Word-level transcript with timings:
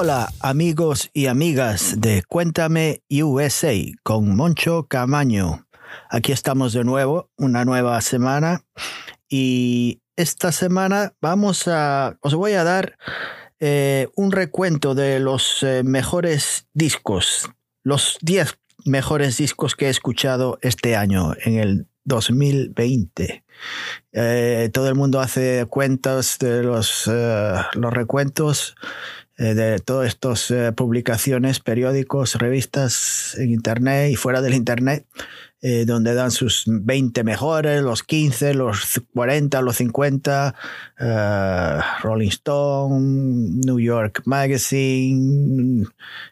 Hola 0.00 0.32
amigos 0.38 1.10
y 1.12 1.26
amigas 1.26 2.00
de 2.00 2.22
Cuéntame 2.22 3.02
USA 3.10 3.74
con 4.04 4.36
Moncho 4.36 4.86
Camaño. 4.86 5.66
Aquí 6.08 6.30
estamos 6.30 6.72
de 6.72 6.84
nuevo, 6.84 7.32
una 7.36 7.64
nueva 7.64 8.00
semana 8.00 8.64
y 9.28 10.00
esta 10.14 10.52
semana 10.52 11.14
vamos 11.20 11.66
a, 11.66 12.16
os 12.20 12.36
voy 12.36 12.52
a 12.52 12.62
dar 12.62 12.96
eh, 13.58 14.06
un 14.14 14.30
recuento 14.30 14.94
de 14.94 15.18
los 15.18 15.64
eh, 15.64 15.82
mejores 15.82 16.68
discos, 16.74 17.50
los 17.82 18.18
10 18.22 18.56
mejores 18.84 19.36
discos 19.36 19.74
que 19.74 19.86
he 19.86 19.90
escuchado 19.90 20.60
este 20.62 20.94
año, 20.94 21.32
en 21.44 21.58
el 21.58 21.86
2020. 22.04 23.42
Eh, 24.12 24.70
todo 24.72 24.88
el 24.88 24.94
mundo 24.94 25.18
hace 25.18 25.66
cuentas 25.68 26.38
de 26.38 26.62
los, 26.62 27.08
los 27.08 27.92
recuentos 27.92 28.76
eh, 28.76 29.27
de 29.38 29.78
todas 29.78 30.08
estas 30.08 30.50
eh, 30.50 30.72
publicaciones, 30.72 31.60
periódicos, 31.60 32.34
revistas 32.34 33.36
en 33.38 33.50
Internet 33.50 34.10
y 34.10 34.16
fuera 34.16 34.40
del 34.42 34.52
Internet, 34.54 35.06
eh, 35.62 35.84
donde 35.86 36.14
dan 36.14 36.32
sus 36.32 36.64
20 36.66 37.22
mejores, 37.22 37.80
los 37.82 38.02
15, 38.02 38.54
los 38.54 39.00
40, 39.14 39.62
los 39.62 39.76
50, 39.76 40.54
Rolling 42.02 42.28
Stone, 42.28 43.60
New 43.64 43.78
York 43.78 44.22
Magazine, 44.24 45.86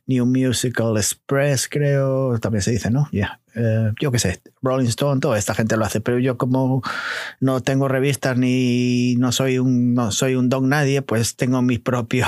New 0.07 0.27
Musical 0.27 0.97
Express, 0.97 1.69
creo, 1.69 2.39
también 2.41 2.63
se 2.63 2.73
dice, 2.73 2.91
¿no? 2.91 3.09
Ya. 3.13 3.41
yo 4.01 4.11
qué 4.11 4.19
sé, 4.19 4.41
Rolling 4.63 4.89
Stone, 4.89 5.21
toda 5.21 5.39
esta 5.39 5.55
gente 5.55 5.77
lo 5.77 5.85
hace, 5.85 6.01
pero 6.01 6.19
yo 6.19 6.37
como 6.37 6.83
no 7.41 7.61
tengo 7.61 7.87
revistas 7.87 8.37
ni 8.37 9.15
no 9.17 9.31
soy 9.31 9.59
un, 9.59 9.95
no 9.95 10.11
soy 10.11 10.35
un 10.35 10.49
don 10.49 10.69
nadie, 10.69 11.03
pues 11.03 11.37
tengo 11.37 11.63
mi 11.63 11.79
propio 11.79 12.27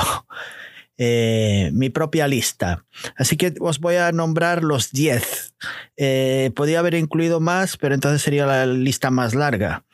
eh, 1.00 1.70
mi 1.72 1.90
propia 1.90 2.26
lista. 2.26 2.84
Así 3.16 3.36
que 3.36 3.54
os 3.60 3.78
voy 3.78 3.94
a 3.94 4.10
nombrar 4.10 4.64
los 4.64 4.90
10. 4.90 5.54
Eh, 5.96 6.50
podría 6.56 6.80
haber 6.80 6.94
incluido 6.94 7.38
más, 7.38 7.76
pero 7.76 7.94
entonces 7.94 8.20
sería 8.20 8.46
la 8.46 8.66
lista 8.66 9.10
más 9.10 9.34
larga. 9.34 9.84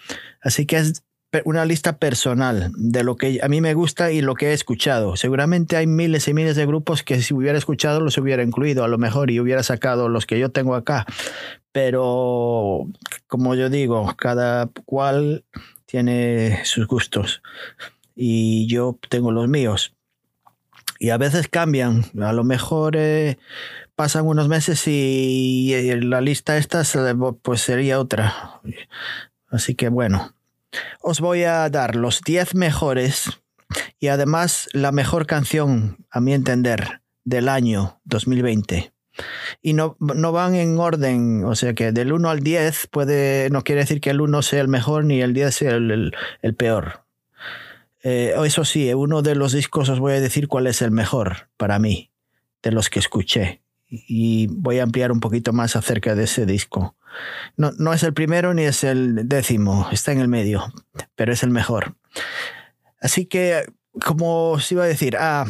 Así 0.41 0.65
que 0.65 0.79
es 0.79 1.05
una 1.45 1.65
lista 1.65 1.99
personal 1.99 2.71
de 2.77 3.05
lo 3.05 3.17
que 3.17 3.41
a 3.43 3.49
mí 3.49 3.61
me 3.61 3.75
gusta 3.75 4.13
y 4.13 4.23
lo 4.23 4.35
que 4.35 4.49
he 4.49 4.53
escuchado. 4.53 5.17
Seguramente 5.17 5.77
hay 5.77 5.87
miles 5.87 6.29
y 6.29 6.35
miles 6.35 6.57
de 6.57 6.65
grupos 6.65 7.03
que 7.03 7.21
si 7.21 7.35
hubiera 7.35 7.59
escuchado 7.59 8.01
los 8.01 8.17
hubiera 8.17 8.43
incluido 8.43 8.85
a 8.85 8.89
lo 8.89 8.99
mejor 8.99 9.31
y 9.31 9.41
hubiera 9.41 9.63
sacado 9.63 10.09
los 10.09 10.27
que 10.27 10.39
yo 10.39 10.51
tengo 10.51 10.75
acá. 10.75 11.07
Pero 11.73 12.87
como 13.27 13.55
yo 13.57 13.69
digo, 13.69 14.15
cada 14.17 14.71
cual 14.85 15.45
tiene 15.87 16.65
sus 16.65 16.87
gustos 16.87 17.43
y 18.15 18.67
yo 18.69 18.99
tengo 19.11 19.33
los 19.33 19.49
míos 19.49 19.95
y 21.05 21.11
a 21.11 21.19
veces 21.19 21.49
cambian. 21.49 22.07
A 22.19 22.33
lo 22.33 22.45
mejor 22.45 22.97
eh, 22.97 23.37
pasan 23.95 24.27
unos 24.27 24.49
meses 24.49 24.85
y, 24.87 25.71
la 26.01 26.23
lista 26.23 26.57
esta 26.57 26.83
pues 27.43 27.61
sería 27.61 28.01
otra. 28.01 28.63
Así 29.51 29.75
que 29.75 29.91
bueno, 29.91 30.35
os 31.03 31.21
voy 31.21 31.43
a 31.43 31.69
dar 31.69 31.95
los 31.95 32.23
10 32.23 32.55
mejores 32.55 33.29
y 34.01 34.09
además 34.09 34.71
la 34.73 34.93
mejor 34.93 35.27
canción, 35.27 35.99
a 36.11 36.23
mi 36.23 36.33
entender, 36.33 37.03
del 37.23 37.51
año 37.51 38.01
2020. 38.05 38.95
Y 39.61 39.75
no, 39.75 39.99
no 40.01 40.33
van 40.33 40.55
en 40.55 40.79
orden, 40.79 41.45
o 41.45 41.55
sea 41.55 41.75
que 41.75 41.93
del 41.93 42.15
1 42.15 42.31
al 42.31 42.41
10 42.41 42.87
puede, 42.87 43.51
no 43.51 43.63
quiere 43.63 43.83
decir 43.83 44.01
que 44.01 44.09
el 44.09 44.23
1 44.23 44.41
sea 44.41 44.63
el 44.63 44.69
mejor 44.69 45.05
ni 45.05 45.21
el 45.21 45.35
10 45.35 45.55
sea 45.55 45.73
el 45.73 46.15
peor. 46.57 47.04
Eh, 48.05 48.35
eso 48.45 48.67
sí, 48.67 48.93
uno 48.93 49.23
de 49.23 49.35
los 49.35 49.53
discos 49.53 49.89
os 49.89 49.99
voy 49.99 50.13
a 50.13 50.21
decir 50.21 50.47
cuál 50.47 50.67
es 50.67 50.83
el 50.83 50.91
mejor 50.91 51.49
para 51.57 51.79
mí, 51.79 52.13
de 52.63 52.71
los 52.71 52.91
que 52.91 52.99
escuché. 52.99 53.63
Y 53.89 54.47
voy 54.49 54.79
a 54.79 54.83
ampliar 54.83 55.11
un 55.11 55.21
poquito 55.21 55.55
más 55.55 55.75
acerca 55.75 56.15
de 56.15 56.25
ese 56.25 56.45
disco. 56.45 56.97
No, 57.57 57.73
no 57.79 57.95
es 57.95 58.03
el 58.03 58.13
primero 58.13 58.53
ni 58.53 58.65
es 58.65 58.85
el 58.85 59.27
décimo, 59.27 59.89
está 59.91 60.13
en 60.13 60.21
el 60.21 60.29
medio, 60.29 60.65
pero 61.17 61.33
es 61.33 61.43
el 61.43 61.51
mejor. 61.51 61.97
Así 63.01 63.25
que, 63.25 63.65
como 64.05 64.51
os 64.51 64.71
iba 64.71 64.85
a 64.85 64.89
decir, 64.89 65.17
ah, 65.19 65.47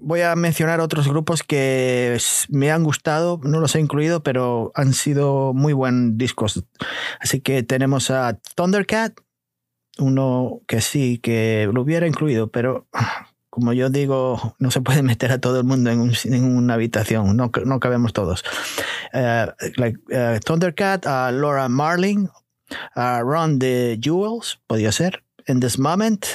voy 0.00 0.22
a 0.22 0.36
mencionar 0.36 0.80
otros 0.80 1.06
grupos 1.08 1.42
que 1.42 2.16
me 2.48 2.70
han 2.70 2.84
gustado, 2.84 3.40
no 3.42 3.60
los 3.60 3.74
he 3.74 3.80
incluido, 3.80 4.22
pero 4.22 4.72
han 4.74 4.94
sido 4.94 5.52
muy 5.52 5.74
buenos 5.74 6.16
discos. 6.16 6.64
Así 7.20 7.40
que 7.40 7.62
tenemos 7.62 8.10
a 8.10 8.38
Thundercat, 8.54 9.18
uno 9.98 10.60
que 10.66 10.80
sí, 10.80 11.18
que 11.18 11.68
lo 11.72 11.82
hubiera 11.82 12.06
incluido, 12.06 12.48
pero 12.48 12.86
como 13.58 13.72
yo 13.72 13.90
digo, 13.90 14.54
no 14.58 14.70
se 14.70 14.80
puede 14.80 15.02
meter 15.02 15.32
a 15.32 15.40
todo 15.40 15.58
el 15.58 15.64
mundo 15.64 15.90
en, 15.90 16.44
una 16.44 16.74
habitación, 16.74 17.36
no, 17.36 17.50
no 17.64 17.80
cabemos 17.80 18.12
todos. 18.12 18.44
Uh, 19.12 19.50
like, 19.76 19.98
uh, 20.12 20.38
Thundercat, 20.44 21.04
Laura 21.04 21.68
Marling, 21.68 22.28
Ron 22.94 23.58
the 23.58 23.98
Jewels, 24.00 24.60
podía 24.66 24.92
ser, 24.92 25.24
In 25.46 25.60
This 25.60 25.78
Moment, 25.78 26.26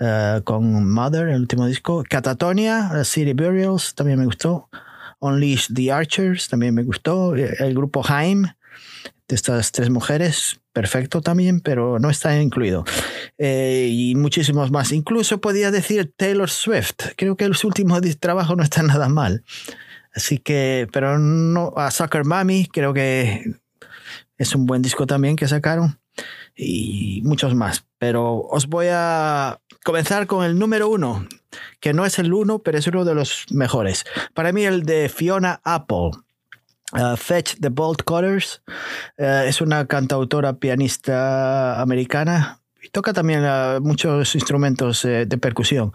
uh, 0.00 0.42
con 0.42 0.90
Mother, 0.90 1.28
el 1.28 1.42
último 1.42 1.66
disco, 1.66 2.02
Catatonia, 2.08 3.04
City 3.04 3.32
Burials, 3.32 3.94
también 3.94 4.18
me 4.18 4.24
gustó, 4.24 4.68
Unleash 5.20 5.68
the 5.72 5.92
Archers, 5.92 6.48
también 6.48 6.74
me 6.74 6.82
gustó, 6.82 7.34
el 7.34 7.74
grupo 7.74 8.02
Haim, 8.06 8.46
de 9.28 9.36
estas 9.36 9.72
tres 9.72 9.90
mujeres, 9.90 10.60
perfecto 10.72 11.22
también, 11.22 11.60
pero 11.60 11.98
no 11.98 12.10
está 12.10 12.40
incluido. 12.40 12.84
Eh, 13.38 13.88
y 13.90 14.14
muchísimos 14.14 14.70
más. 14.70 14.92
Incluso 14.92 15.40
podía 15.40 15.70
decir 15.70 16.12
Taylor 16.16 16.50
Swift. 16.50 17.14
Creo 17.16 17.36
que 17.36 17.52
su 17.54 17.68
último 17.68 17.98
trabajo 18.20 18.56
no 18.56 18.62
está 18.62 18.82
nada 18.82 19.08
mal. 19.08 19.44
Así 20.14 20.38
que, 20.38 20.86
pero 20.92 21.18
no, 21.18 21.72
a 21.76 21.90
Soccer 21.90 22.24
Mami 22.24 22.66
creo 22.66 22.92
que 22.92 23.42
es 24.36 24.54
un 24.54 24.66
buen 24.66 24.82
disco 24.82 25.06
también 25.06 25.36
que 25.36 25.48
sacaron. 25.48 25.98
Y 26.54 27.22
muchos 27.24 27.54
más. 27.54 27.86
Pero 27.98 28.36
os 28.36 28.68
voy 28.68 28.86
a 28.90 29.60
comenzar 29.84 30.26
con 30.26 30.44
el 30.44 30.58
número 30.58 30.88
uno, 30.88 31.26
que 31.80 31.92
no 31.92 32.04
es 32.04 32.18
el 32.18 32.32
uno, 32.32 32.60
pero 32.60 32.78
es 32.78 32.86
uno 32.86 33.04
de 33.04 33.14
los 33.14 33.46
mejores. 33.50 34.04
Para 34.34 34.52
mí 34.52 34.64
el 34.64 34.84
de 34.84 35.08
Fiona 35.08 35.60
Apple. 35.64 36.10
Uh, 36.94 37.16
Fetch 37.16 37.56
the 37.60 37.70
Bolt 37.70 38.02
Cutters 38.04 38.62
uh, 39.18 39.44
es 39.46 39.60
una 39.60 39.86
cantautora 39.86 40.58
pianista 40.58 41.80
americana 41.80 42.60
y 42.82 42.88
toca 42.90 43.12
también 43.12 43.44
uh, 43.44 43.80
muchos 43.80 44.34
instrumentos 44.34 45.04
eh, 45.04 45.26
de 45.26 45.38
percusión 45.38 45.92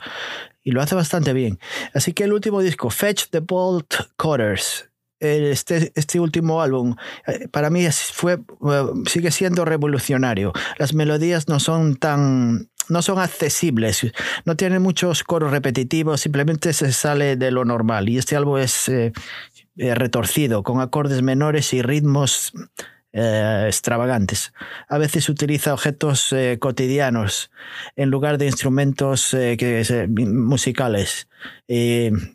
y 0.64 0.72
lo 0.72 0.82
hace 0.82 0.96
bastante 0.96 1.34
bien. 1.34 1.60
Así 1.94 2.14
que 2.14 2.26
el 2.26 2.34
último 2.34 2.62
disco, 2.62 2.90
Fetch 2.90 3.30
the 3.30 3.40
Bolt 3.40 3.94
Cutters, 4.18 4.90
este, 5.20 5.92
este 5.96 6.20
último 6.20 6.62
álbum 6.62 6.96
eh, 7.28 7.48
para 7.50 7.70
mí 7.70 7.86
fue, 7.92 8.40
sigue 9.06 9.32
siendo 9.32 9.66
revolucionario. 9.66 10.54
Las 10.78 10.94
melodías 10.94 11.48
no 11.48 11.60
son 11.60 11.96
tan 11.96 12.70
no 12.90 13.04
son 13.04 13.20
accesibles, 13.20 14.08
no 14.46 14.56
tienen 14.56 14.82
muchos 14.82 15.24
coros 15.24 15.52
repetitivos, 15.52 16.22
simplemente 16.22 16.74
se 16.74 16.92
sale 16.92 17.36
de 17.36 17.52
lo 17.52 17.64
normal. 17.64 18.10
Y 18.10 18.18
este 18.18 18.36
álbum 18.36 18.58
es 18.58 18.90
eh, 18.90 19.14
eh, 19.82 19.96
retorcido, 19.96 20.62
con 20.62 20.82
acordes 20.82 21.22
menores 21.22 21.74
y 21.74 21.82
ritmos 21.82 22.52
eh, 23.14 23.64
extravagantes. 23.68 24.52
A 24.90 24.98
veces 24.98 25.30
utiliza 25.30 25.74
objetos 25.74 26.34
eh, 26.34 26.58
cotidianos 26.60 27.50
en 27.96 28.10
lugar 28.10 28.38
de 28.38 28.48
instrumentos 28.48 29.34
musicales. 30.10 31.30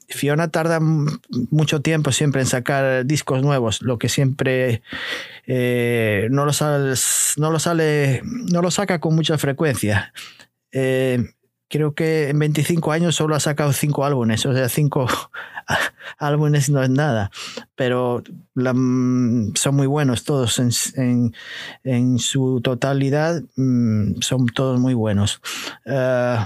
Fiona 0.09 0.49
tarda 0.49 0.81
mucho 0.81 1.83
tiempo 1.83 2.13
siempre 2.13 2.41
en 2.41 2.47
sacar 2.47 3.05
discos 3.05 3.43
nuevos, 3.43 3.83
lo 3.83 3.99
que 3.99 4.09
siempre 4.09 4.81
no, 5.47 6.47
lo 6.47 6.53
sale, 6.55 6.95
no, 7.37 7.51
lo 7.51 7.59
sale, 7.59 8.23
no 8.25 8.63
lo 8.63 8.71
saca 8.71 9.01
con 9.01 9.15
mucha 9.15 9.37
frecuencia 9.37 10.15
creo 11.69 11.95
que 11.95 12.29
en 12.29 12.39
25 12.39 12.93
años 12.93 13.17
solo 13.17 13.35
ha 13.35 13.41
sacado 13.41 13.73
5 13.73 14.05
álbumes, 14.05 14.45
o 14.47 14.53
sea, 14.55 14.69
5 14.69 15.07
álbumes 16.19 16.71
no 16.71 16.83
es 16.83 16.91
nada, 16.91 17.31
pero 17.75 18.23
mm, 18.55 19.55
son 19.55 19.77
muy 19.77 19.87
buenos 19.87 20.25
todos 20.25 20.59
en, 20.59 21.33
su 22.19 22.61
totalidad, 22.63 23.43
mm, 23.57 24.21
son 24.21 24.47
todos 24.47 24.79
muy 24.81 24.95
buenos. 24.95 25.41
Eh, 25.87 26.39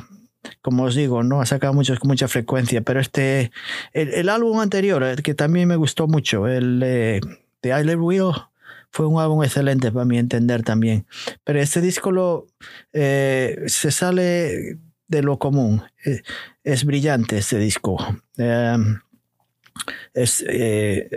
como 0.62 0.85
os 0.85 0.94
digo, 0.94 1.23
no 1.23 1.41
ha 1.41 1.47
sacado 1.47 1.75
muchos 1.75 1.99
con 1.99 2.09
mucha 2.09 2.29
frecuencia, 2.29 2.81
pero 2.81 3.00
este, 3.00 3.50
el, 3.93 4.29
álbum 4.29 4.61
anterior, 4.61 5.20
que 5.23 5.35
también 5.35 5.69
me 5.69 5.76
gustó 5.76 6.06
mucho, 6.06 6.47
el 6.47 6.81
de 6.81 7.20
I 7.65 7.94
Wheel, 7.97 8.32
fue 8.91 9.06
un 9.06 9.20
álbum 9.20 9.43
excelente 9.44 9.93
para 9.93 10.05
mi 10.05 10.19
entender 10.19 10.62
también. 10.62 11.06
Pero 11.44 11.61
este 11.61 11.81
disco 11.81 12.11
lo, 12.11 12.47
eh, 12.93 13.65
se 13.67 13.91
sale 13.91 14.79
de 15.08 15.22
lo 15.22 15.38
común. 15.38 15.82
Eh, 16.05 16.22
es 16.62 16.84
brillante 16.84 17.38
este 17.38 17.58
disco. 17.58 17.99
Em, 18.37 19.00
es, 20.14 20.44
eh, 20.49 21.08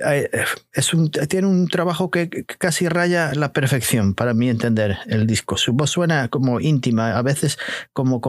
tiene 1.27 1.47
un 1.47 1.67
trabajo 1.67 2.11
que 2.11 2.29
casi 2.29 2.88
raya 2.88 3.33
la 3.33 3.53
perfección, 3.53 4.13
para 4.13 4.33
mí 4.33 4.49
entender 4.49 4.97
el 5.07 5.27
disco. 5.27 5.57
Su 5.57 5.73
voz 5.73 5.91
suena 5.91 6.27
como 6.29 6.59
íntima, 6.59 7.17
a 7.17 7.21
veces 7.21 7.57
como 7.93 8.21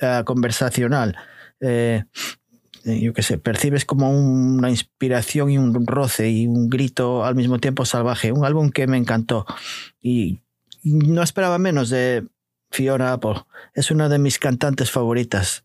ah, 0.00 0.22
conversacional. 0.24 1.16
Eh, 1.60 2.04
yo 2.84 3.12
qué 3.12 3.22
sé, 3.22 3.38
percibes 3.38 3.84
como 3.84 4.10
una 4.10 4.68
inspiración 4.68 5.50
y 5.50 5.58
un 5.58 5.86
roce 5.86 6.30
y 6.30 6.48
un 6.48 6.68
grito 6.68 7.24
al 7.24 7.36
mismo 7.36 7.58
tiempo 7.58 7.84
salvaje. 7.84 8.32
Un 8.32 8.44
álbum 8.44 8.70
que 8.70 8.88
me 8.88 8.96
encantó 8.96 9.46
y 10.00 10.40
no 10.82 11.22
esperaba 11.22 11.58
menos 11.58 11.90
de 11.90 12.26
Fiona 12.72 13.12
Apple. 13.12 13.44
Es 13.74 13.90
una 13.90 14.08
de 14.08 14.18
mis 14.18 14.38
cantantes 14.38 14.90
favoritas. 14.90 15.64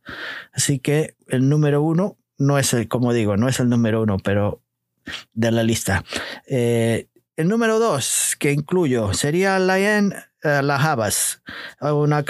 Así 0.54 0.80
que 0.80 1.16
el 1.28 1.50
número 1.50 1.82
uno 1.82 2.18
no 2.38 2.60
es 2.60 2.74
el, 2.74 2.88
como 2.88 3.14
digo, 3.14 3.38
no 3.38 3.48
es 3.48 3.60
el 3.60 3.70
número 3.70 4.04
uno, 4.04 4.18
pero 4.18 4.62
de 5.34 5.52
la 5.52 5.64
lista. 5.64 6.04
Eh, 6.48 7.08
el 7.36 7.48
número 7.48 7.80
dos 7.80 8.36
que 8.40 8.52
incluyo 8.52 9.14
sería 9.14 9.60
Liane 9.60 10.16
uh, 10.44 10.62
Lahabas, 10.64 11.44
una 11.82 12.26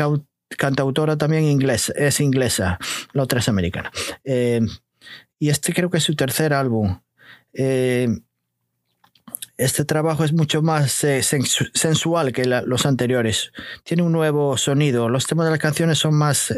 cantautora 0.58 1.18
también 1.18 1.46
inglés, 1.46 1.92
es 1.96 2.20
inglesa, 2.20 2.78
la 3.14 3.24
otra 3.24 3.40
es 3.40 3.50
americana. 3.50 3.92
Eh, 4.24 4.62
y 5.40 5.50
este 5.50 5.74
creo 5.74 5.90
que 5.90 5.98
es 5.98 6.04
su 6.04 6.16
tercer 6.16 6.54
álbum. 6.54 7.00
Eh, 7.54 8.08
este 9.58 9.86
trabajo 9.86 10.24
es 10.24 10.34
mucho 10.34 10.62
más 10.62 11.04
eh, 11.04 11.22
sensual 11.24 12.32
que 12.32 12.46
los 12.46 12.86
anteriores. 12.86 13.52
Tiene 13.84 14.04
un 14.04 14.12
nuevo 14.12 14.58
sonido. 14.58 15.10
Los 15.10 15.28
temas 15.28 15.46
de 15.46 15.52
las 15.52 15.60
canciones 15.60 16.00
son 16.00 16.16
más, 16.16 16.54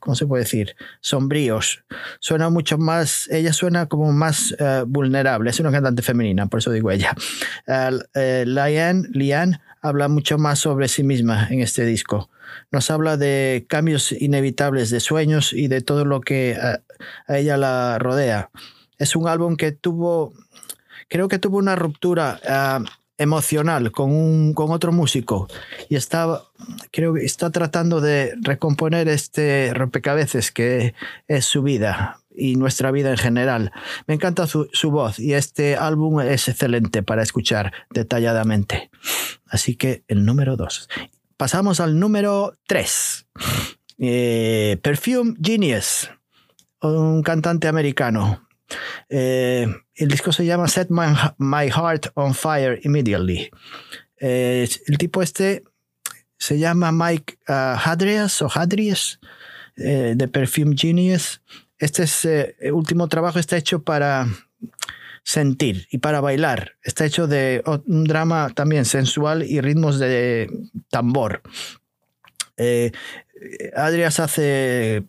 ¿cómo 0.00 0.14
se 0.14 0.26
puede 0.26 0.44
decir? 0.44 0.74
Sombríos. 1.00 1.84
Suena 2.20 2.50
mucho 2.50 2.78
más, 2.78 3.28
ella 3.30 3.52
suena 3.52 3.86
como 3.86 4.12
más 4.12 4.54
vulnerable. 4.86 5.50
Es 5.50 5.60
una 5.60 5.70
cantante 5.70 6.02
femenina, 6.02 6.46
por 6.46 6.60
eso 6.60 6.70
digo 6.70 6.90
ella. 6.90 7.14
Liane, 8.14 9.08
Liane 9.12 9.60
habla 9.82 10.08
mucho 10.08 10.38
más 10.38 10.58
sobre 10.58 10.88
sí 10.88 11.02
misma 11.02 11.48
en 11.50 11.60
este 11.60 11.84
disco 11.84 12.30
nos 12.70 12.90
habla 12.90 13.16
de 13.16 13.66
cambios 13.68 14.12
inevitables 14.12 14.90
de 14.90 15.00
sueños 15.00 15.52
y 15.52 15.68
de 15.68 15.80
todo 15.80 16.04
lo 16.04 16.20
que 16.20 16.56
a, 16.56 16.82
ella 17.34 17.56
la 17.56 17.98
rodea. 17.98 18.50
Es 18.98 19.16
un 19.16 19.28
álbum 19.28 19.56
que 19.56 19.72
tuvo, 19.72 20.32
creo 21.08 21.28
que 21.28 21.38
tuvo 21.38 21.58
una 21.58 21.76
ruptura 21.76 22.40
ah, 22.46 22.80
emocional 23.16 23.90
con, 23.90 24.12
un, 24.12 24.54
con 24.54 24.70
otro 24.70 24.92
músico 24.92 25.48
y 25.88 25.96
está, 25.96 26.42
creo 26.92 27.14
que 27.14 27.24
está 27.24 27.50
tratando 27.50 28.00
de 28.00 28.34
recomponer 28.40 29.08
este 29.08 29.72
rompecabezas 29.74 30.52
que 30.52 30.94
es 31.26 31.44
su 31.44 31.62
vida 31.62 32.20
y 32.34 32.54
nuestra 32.54 32.92
vida 32.92 33.10
en 33.10 33.16
general. 33.16 33.72
Me 34.06 34.14
encanta 34.14 34.46
su, 34.46 34.68
su, 34.72 34.92
voz 34.92 35.18
y 35.18 35.34
este 35.34 35.76
álbum 35.76 36.20
es 36.20 36.48
excelente 36.48 37.02
para 37.02 37.22
escuchar 37.22 37.72
detalladamente. 37.90 38.90
Así 39.46 39.74
que 39.74 40.04
el 40.06 40.24
número 40.24 40.56
dos 40.56 40.88
pasamos 41.38 41.80
al 41.80 41.98
número 41.98 42.52
3. 42.66 43.26
Eh, 44.00 44.78
Perfume 44.82 45.34
Genius, 45.40 46.10
un 46.82 47.22
cantante 47.22 47.68
americano. 47.68 48.46
Eh, 49.08 49.66
el 49.94 50.08
disco 50.08 50.32
se 50.32 50.44
llama 50.44 50.68
Set 50.68 50.88
My, 50.90 51.70
Heart 51.70 52.12
on 52.14 52.34
Fire 52.34 52.80
Immediately. 52.82 53.50
Eh, 54.20 54.68
el 54.86 54.98
tipo 54.98 55.22
este 55.22 55.64
se 56.38 56.58
llama 56.58 56.92
Mike 56.92 57.38
uh, 57.48 57.76
Hadrias 57.82 58.42
o 58.42 58.48
Hadrias 58.52 59.20
de 59.76 60.28
Perfume 60.28 60.74
Genius. 60.76 61.40
Este 61.78 62.02
es, 62.02 62.24
el 62.24 62.72
último 62.72 63.06
trabajo 63.06 63.38
está 63.38 63.56
hecho 63.56 63.84
para 63.84 64.26
sentir 65.22 65.86
y 65.90 65.98
para 65.98 66.20
bailar. 66.20 66.72
Está 66.82 67.04
hecho 67.04 67.28
de 67.28 67.62
un 67.86 68.04
drama 68.04 68.50
también 68.54 68.84
sensual 68.84 69.44
y 69.44 69.60
ritmos 69.60 70.00
de 70.00 70.50
tambor. 70.90 71.42
Eh, 72.56 72.90
Adrias 73.74 74.20
hace. 74.20 75.04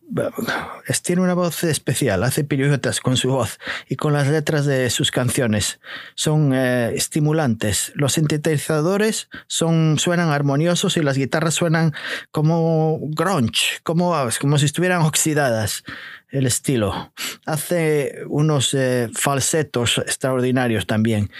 tiene 1.03 1.21
una 1.21 1.33
voz 1.33 1.63
especial, 1.63 2.23
hace 2.23 2.43
piruetas 2.43 2.99
con 2.99 3.17
su 3.17 3.29
voz 3.29 3.59
y 3.87 3.95
con 3.95 4.13
las 4.13 4.27
letras 4.27 4.65
de 4.65 4.89
sus 4.89 5.11
canciones. 5.11 5.79
Son 6.15 6.53
eh, 6.53 6.93
estimulantes. 6.95 7.91
Los 7.95 8.13
sintetizadores 8.13 9.29
son, 9.47 9.97
suenan 9.99 10.29
armoniosos 10.29 10.97
y 10.97 11.01
las 11.01 11.17
guitarras 11.17 11.55
suenan 11.55 11.93
como 12.31 12.99
grunge, 13.01 13.79
como, 13.83 14.15
como 14.39 14.57
si 14.57 14.65
estuvieran 14.65 15.01
oxidadas 15.01 15.83
el 16.29 16.45
estilo. 16.45 17.11
Hace 17.45 18.23
unos 18.27 18.73
eh, 18.73 19.09
falsetos 19.13 19.97
extraordinarios 19.97 20.85
también. 20.85 21.31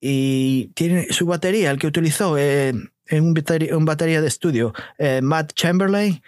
Y 0.00 0.66
tiene 0.74 1.12
su 1.12 1.26
batería, 1.26 1.70
el 1.70 1.78
que 1.78 1.86
utilizó 1.86 2.36
eh, 2.36 2.72
en 3.12 3.24
un 3.24 3.84
batería, 3.84 4.20
de 4.20 4.28
estudio, 4.28 4.72
eh, 4.98 5.20
Matt 5.22 5.52
Chamberlain, 5.54 6.22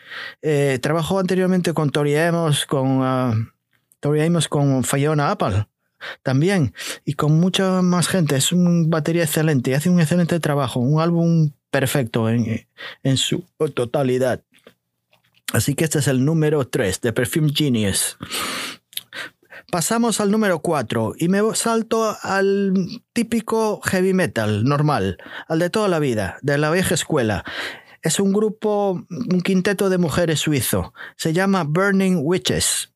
trabajó 0.81 1.19
anteriormente 1.19 1.73
con 1.73 1.91
Tori 1.91 2.17
Amos, 2.17 2.67
con, 2.67 3.01
uh, 3.01 3.35
Tori 4.01 4.23
Amos, 4.23 4.49
con 4.49 4.85
Fiona 4.85 5.31
Apple 5.31 5.67
también, 6.23 6.75
y 7.05 7.15
con 7.15 7.33
mucha 7.41 7.83
más 7.83 8.09
gente. 8.09 8.37
Es 8.37 8.53
un 8.53 8.91
batería 8.91 9.25
excelente 9.25 9.75
hace 9.75 9.91
un 9.91 10.01
excelente 10.01 10.39
trabajo, 10.41 10.81
un 10.81 11.01
álbum 11.01 11.51
perfecto 11.71 12.29
en, 12.29 12.67
en 13.03 13.17
su 13.17 13.45
totalidad. 13.75 14.43
Así 15.53 15.75
que 15.75 15.85
este 15.85 16.01
es 16.01 16.09
el 16.09 16.25
número 16.25 16.67
3 16.67 17.01
de 17.01 17.13
Perfume 17.13 17.53
Genius. 17.55 18.19
Pasamos 19.71 20.21
al 20.21 20.31
número 20.31 20.61
4 20.61 21.15
y 21.19 21.29
me 21.29 21.41
salto 21.55 22.17
al 22.23 22.75
típico 23.13 23.81
heavy 23.83 24.13
metal 24.13 24.65
normal, 24.65 25.19
al 25.49 25.59
de 25.59 25.71
toda 25.71 25.89
la 25.89 25.99
vida, 25.99 26.39
de 26.43 26.59
la 26.59 26.71
vieja 26.71 26.95
escuela. 26.95 27.45
Es 28.03 28.21
un 28.21 28.33
grupo, 28.33 29.05
un 29.11 29.41
quinteto 29.41 29.89
de 29.89 29.99
mujeres 29.99 30.41
suizo. 30.41 30.93
Se 31.17 31.33
llama 31.33 31.65
Burning 31.65 32.21
Witches. 32.23 32.93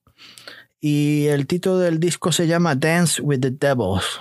Y 0.81 1.27
el 1.27 1.47
título 1.47 1.79
del 1.79 1.99
disco 1.99 2.31
se 2.31 2.47
llama 2.47 2.75
Dance 2.75 3.21
with 3.23 3.41
the 3.41 3.51
Devils. 3.51 4.21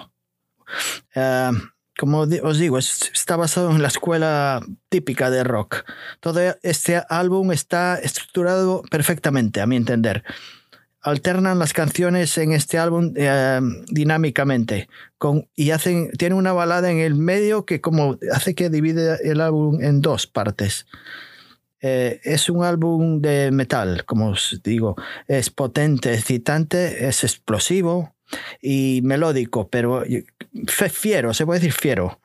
Eh, 1.13 1.51
como 1.98 2.19
os 2.22 2.57
digo, 2.60 2.77
está 2.77 3.36
basado 3.36 3.72
en 3.72 3.81
la 3.81 3.88
escuela 3.88 4.62
típica 4.89 5.29
de 5.29 5.43
rock. 5.43 5.83
Todo 6.19 6.39
este 6.62 7.01
álbum 7.10 7.51
está 7.51 7.95
estructurado 7.95 8.83
perfectamente, 8.89 9.62
a 9.62 9.67
mi 9.67 9.75
entender. 9.75 10.24
Alternan 11.01 11.60
las 11.60 11.74
canciones 11.74 12.38
en 12.38 12.51
este 12.51 12.80
álbum 12.80 13.13
eh, 13.16 13.60
dinámicamente 13.88 14.89
y 15.56 15.72
hacen, 15.72 16.10
tiene 16.18 16.36
una 16.36 16.54
balada 16.54 16.92
en 16.92 16.98
el 16.98 17.16
medio 17.16 17.66
que 17.66 17.82
como 17.82 18.18
hace 18.34 18.56
que 18.56 18.70
divide 18.70 19.18
el 19.24 19.42
álbum 19.42 19.82
en 19.82 20.01
dos 20.01 20.27
partes. 20.27 20.88
Eh, 21.82 22.20
es 22.24 22.50
un 22.50 22.63
álbum 22.63 23.22
de 23.22 23.51
metal, 23.51 24.06
como 24.06 24.30
os 24.30 24.60
digo. 24.63 24.96
Es 25.27 25.51
potente, 25.51 26.13
excitante, 26.13 27.08
es 27.08 27.24
explosivo, 27.24 28.16
y 28.62 29.01
melódico, 29.04 29.70
pero 29.70 30.04
fiero, 30.68 31.34
se 31.34 31.46
puede 31.46 31.60
decir 31.60 31.74
fiero. 31.74 32.20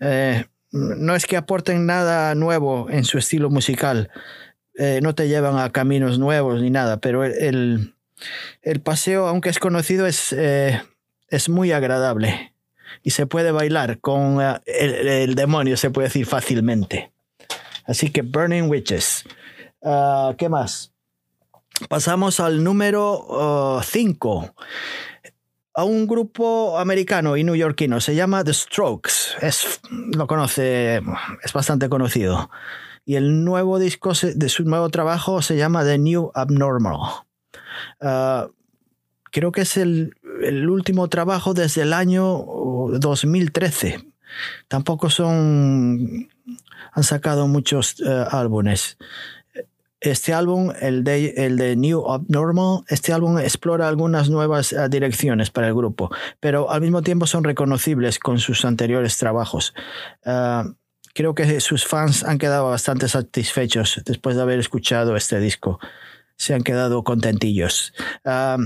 Eh, 0.00 0.44
no 0.70 1.14
es 1.14 1.26
que 1.26 1.36
aporten 1.36 1.86
nada 1.86 2.34
nuevo 2.34 2.88
en 2.88 3.04
su 3.04 3.18
estilo 3.18 3.50
musical, 3.50 4.10
no 5.02 5.14
te 5.14 5.28
llevan 5.28 5.58
a 5.58 5.70
caminos 5.70 6.18
nuevos 6.18 6.62
ni 6.62 6.70
nada, 6.70 6.98
pero 6.98 7.24
el 7.24 7.94
paseo, 8.82 9.26
aunque 9.26 9.50
es 9.50 9.58
conocido, 9.58 10.06
es, 10.06 10.32
eh, 10.32 10.82
es 11.28 11.48
muy 11.48 11.72
agradable 11.72 12.54
y 13.02 13.10
se 13.10 13.26
puede 13.26 13.52
bailar 13.52 14.00
con 14.00 14.38
el, 14.66 15.34
demonio, 15.34 15.76
se 15.76 15.90
puede 15.90 16.08
decir 16.08 16.26
fácilmente. 16.26 17.12
Así 17.86 18.10
que 18.10 18.22
Burning 18.22 18.68
Witches. 18.68 19.24
Ah, 19.82 20.34
¿Qué 20.38 20.48
más? 20.48 20.92
Pasamos 21.88 22.38
al 22.38 22.62
número 22.62 23.80
5 23.82 24.54
a 25.74 25.84
un 25.84 26.06
grupo 26.06 26.78
americano 26.78 27.36
y 27.36 27.44
neoyorquino, 27.44 28.00
se 28.00 28.14
llama 28.14 28.44
The 28.44 28.52
Strokes, 28.52 29.10
es, 29.40 29.80
lo 29.90 30.26
conoce, 30.26 31.00
es 31.42 31.52
bastante 31.52 31.88
conocido. 31.88 32.50
Y 33.04 33.16
el 33.16 33.44
nuevo 33.44 33.78
disco 33.78 34.12
de 34.12 34.48
su 34.48 34.64
nuevo 34.64 34.88
trabajo 34.90 35.42
se 35.42 35.56
llama 35.56 35.84
The 35.84 35.98
New 35.98 36.30
Abnormal. 36.34 37.24
Ah, 38.00 38.48
creo 39.32 39.50
que 39.50 39.62
es 39.62 39.76
el, 39.76 40.14
último 40.68 41.08
trabajo 41.08 41.54
desde 41.54 41.82
el 41.82 41.92
año 41.92 42.44
2013. 42.98 44.04
Tampoco 44.68 45.10
son. 45.10 46.28
han 46.92 47.02
sacado 47.02 47.48
muchos 47.48 48.00
eh, 48.00 48.24
álbumes. 48.30 48.96
Este 50.00 50.34
álbum, 50.34 50.72
el 50.80 51.04
de, 51.04 51.32
el 51.36 51.56
de 51.56 51.76
New 51.76 52.10
Abnormal, 52.10 52.80
este 52.88 53.12
álbum 53.12 53.38
explora 53.38 53.86
algunas 53.86 54.28
nuevas 54.28 54.72
eh, 54.72 54.88
direcciones 54.90 55.50
para 55.50 55.68
el 55.68 55.74
grupo, 55.74 56.10
pero 56.40 56.70
al 56.70 56.80
mismo 56.80 57.02
tiempo 57.02 57.26
son 57.26 57.44
reconocibles 57.44 58.18
con 58.18 58.40
sus 58.40 58.64
anteriores 58.64 59.16
trabajos. 59.16 59.74
Ah, 60.24 60.64
creo 61.14 61.34
que 61.34 61.60
sus 61.60 61.86
fans 61.86 62.24
han 62.24 62.38
quedado 62.38 62.68
bastante 62.70 63.08
satisfechos 63.08 64.02
después 64.04 64.34
de 64.34 64.42
haber 64.42 64.58
escuchado 64.58 65.14
este 65.14 65.38
disco. 65.38 65.78
Se 66.36 66.54
han 66.54 66.62
quedado 66.62 67.04
contentillos. 67.04 67.92
Ah, 68.24 68.58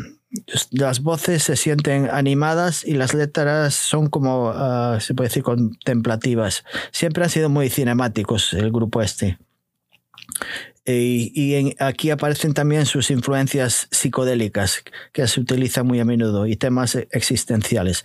las 0.71 1.01
voces 1.01 1.43
se 1.43 1.57
sienten 1.57 2.09
animadas 2.11 2.85
y 2.85 2.95
las 2.95 3.15
letras 3.15 3.75
son 3.75 4.09
como, 4.09 4.51
ah, 4.55 4.99
se 5.01 5.15
puede 5.15 5.29
decir, 5.29 5.43
contemplativas. 5.43 6.65
Siempre 6.93 7.25
han 7.25 7.31
sido 7.31 7.49
muy 7.49 7.71
cinemáticos 7.71 8.53
el 8.53 8.71
grupo 8.73 9.03
este. 9.03 9.39
Y, 10.87 11.75
aquí 11.81 12.11
aparecen 12.11 12.55
también 12.55 12.87
sus 12.87 13.11
influencias 13.11 13.89
psicodélicas, 13.91 14.85
que 15.13 15.27
se 15.27 15.41
utilizan 15.41 15.87
muy 15.87 15.99
a 15.99 16.05
menudo, 16.05 16.47
y 16.47 16.57
temas 16.57 16.97
existenciales. 17.11 18.05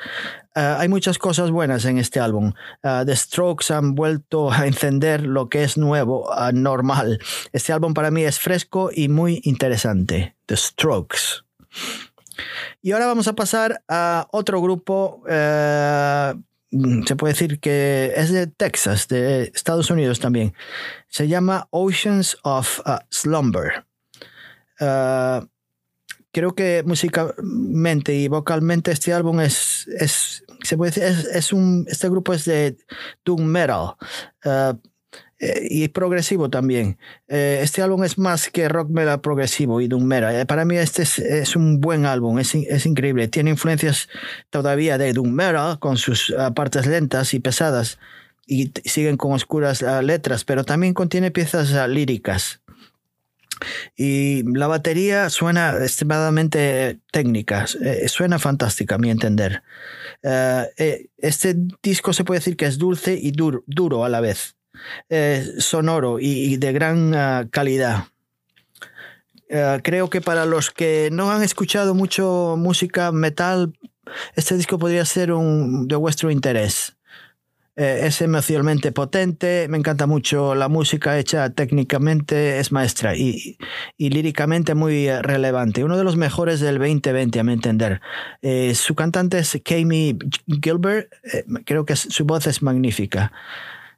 Ah, 0.55 0.77
hay 0.79 0.89
muchas 0.89 1.17
cosas 1.17 1.51
buenas 1.51 1.85
en 1.85 1.97
este 1.99 2.19
álbum. 2.19 2.53
Ah, 2.81 3.03
The 3.05 3.15
Strokes 3.15 3.71
han 3.71 3.93
vuelto 3.93 4.51
a 4.51 4.65
encender 4.65 5.25
lo 5.25 5.47
que 5.47 5.63
es 5.63 5.77
nuevo, 5.77 6.29
uh, 6.29 6.51
normal. 6.51 7.19
Este 7.53 7.71
álbum 7.71 7.93
para 7.93 8.09
mí 8.09 8.23
es 8.23 8.39
fresco 8.39 8.89
y 8.93 9.07
muy 9.09 9.41
interesante. 9.43 10.35
The 10.47 10.57
Strokes. 10.57 11.43
Y 12.81 12.91
ahora 12.93 13.05
vamos 13.05 13.27
a 13.27 13.33
pasar 13.33 13.83
a 13.87 14.27
otro 14.31 14.61
grupo 14.61 15.23
eh, 15.29 16.33
se 17.05 17.15
puede 17.15 17.33
decir 17.33 17.59
que 17.59 18.13
es 18.15 18.31
de 18.31 18.47
Texas, 18.47 19.07
de 19.07 19.51
Estados 19.53 19.89
Unidos 19.91 20.19
también. 20.19 20.53
Se 21.09 21.27
llama 21.27 21.67
Oceans 21.71 22.37
of 22.43 22.79
uh, 22.85 22.99
Slumber. 23.09 23.85
Uh, 24.79 25.45
creo 26.31 26.55
que 26.55 26.83
musicalmente 26.85 28.13
y 28.13 28.27
vocalmente 28.29 28.91
este 28.91 29.13
álbum 29.13 29.41
es, 29.41 29.87
es 29.99 30.43
se 30.63 30.77
puede 30.77 30.91
decir, 30.91 31.27
es, 31.33 31.51
un, 31.51 31.85
este 31.89 32.09
grupo 32.09 32.33
es 32.33 32.45
de 32.45 32.77
doom 33.25 33.43
metal. 33.43 33.95
Uh, 34.45 34.77
eh, 35.43 35.67
y 35.71 35.87
progresivo 35.87 36.51
también. 36.51 36.99
Eh, 37.27 37.61
este 37.63 37.81
álbum 37.81 38.03
es 38.03 38.19
más 38.19 38.51
que 38.51 38.69
rock 38.69 38.91
metal 38.91 39.21
progresivo 39.21 39.81
y 39.81 39.87
doom 39.87 40.03
metal. 40.03 40.35
Eh, 40.35 40.45
para 40.45 40.65
mí 40.65 40.77
este 40.77 41.01
es, 41.01 41.55
un 41.55 41.81
buen 41.81 42.05
álbum, 42.05 42.37
es, 42.37 42.53
es, 42.53 42.85
increíble. 42.85 43.27
Tiene 43.27 43.49
influencias 43.49 44.07
todavía 44.51 44.99
de 44.99 45.13
doom 45.13 45.31
metal 45.31 45.79
con 45.79 45.97
sus 45.97 46.31
ah, 46.37 46.53
partes 46.53 46.85
lentas 46.85 47.33
y 47.33 47.39
pesadas 47.39 47.97
y 48.45 48.71
siguen 48.85 49.17
con 49.17 49.31
oscuras 49.33 49.81
ah, 49.81 50.03
letras, 50.03 50.43
pero 50.43 50.63
también 50.63 50.93
contiene 50.93 51.31
piezas 51.31 51.73
ah, 51.73 51.87
líricas. 51.87 52.61
Y 53.97 54.43
la 54.43 54.67
batería 54.67 55.31
suena 55.31 55.71
extremadamente 55.81 56.99
técnica, 57.11 57.65
suena 58.07 58.39
fantástica 58.39 58.95
a 58.95 58.97
mi 58.97 59.11
entender. 59.11 59.61
este 61.17 61.55
disco 61.83 62.13
se 62.13 62.23
puede 62.23 62.39
decir 62.39 62.57
que 62.57 62.65
es 62.65 62.79
dulce 62.79 63.13
y 63.21 63.31
duro 63.31 64.03
a 64.03 64.09
la 64.09 64.19
vez. 64.19 64.55
Eh, 65.09 65.55
sonoro 65.59 66.19
y, 66.19 66.57
de 66.57 66.73
gran 66.73 67.13
ah, 67.13 67.47
calidad. 67.51 68.05
Eh, 69.49 69.79
creo 69.83 70.09
que 70.09 70.21
para 70.21 70.45
los 70.45 70.71
que 70.71 71.09
no 71.11 71.31
han 71.31 71.43
escuchado 71.43 71.93
mucho 71.93 72.55
música 72.57 73.11
metal, 73.11 73.73
este 74.35 74.55
disco 74.55 74.79
podría 74.79 75.05
ser 75.05 75.33
un, 75.33 75.87
de 75.87 75.95
vuestro 75.95 76.31
interés. 76.31 76.95
Eh, 77.77 78.01
es 78.03 78.21
emocionalmente 78.21 78.91
potente, 78.91 79.67
me 79.69 79.77
encanta 79.77 80.05
mucho 80.05 80.55
la 80.55 80.67
música 80.67 81.17
hecha 81.17 81.49
técnicamente, 81.49 82.59
es 82.59 82.71
maestra 82.71 83.15
y, 83.15 83.57
líricamente 83.97 84.75
muy 84.75 85.09
relevante. 85.09 85.83
Uno 85.83 85.97
de 85.97 86.03
los 86.03 86.17
mejores 86.17 86.59
del 86.59 86.77
2020, 86.77 87.39
a 87.39 87.43
mi 87.43 87.53
entender. 87.53 88.01
su 88.75 88.95
cantante 88.95 89.39
es 89.39 89.59
Kami 89.63 90.17
Gilbert, 90.61 91.11
creo 91.65 91.85
que 91.85 91.95
su 91.95 92.25
voz 92.25 92.47
es 92.47 92.61
magnífica. 92.61 93.31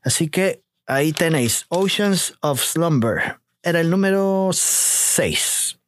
Así 0.03 0.29
que 0.29 0.62
Ahí 0.85 1.13
tenéis 1.13 1.65
Oceans 1.69 2.35
of 2.41 2.61
Slumber. 2.61 3.37
Era 3.61 3.79
el 3.79 3.89
número 3.89 4.49
6. 4.51 5.79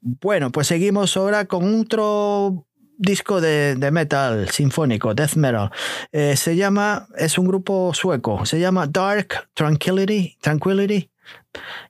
Bueno, 0.00 0.50
pues 0.50 0.68
seguimos 0.68 1.16
ahora 1.16 1.46
con 1.46 1.80
otro 1.80 2.64
disco 2.96 3.40
de, 3.40 3.76
metal 3.90 4.48
sinfónico, 4.50 5.14
death 5.14 5.34
metal. 5.34 5.70
Eh, 6.12 6.36
se 6.36 6.54
llama, 6.54 7.08
es 7.16 7.38
un 7.38 7.46
grupo 7.46 7.92
sueco, 7.94 8.46
se 8.46 8.60
llama 8.60 8.86
Dark 8.86 9.48
Tranquility, 9.54 10.36
Tranquility 10.40 11.10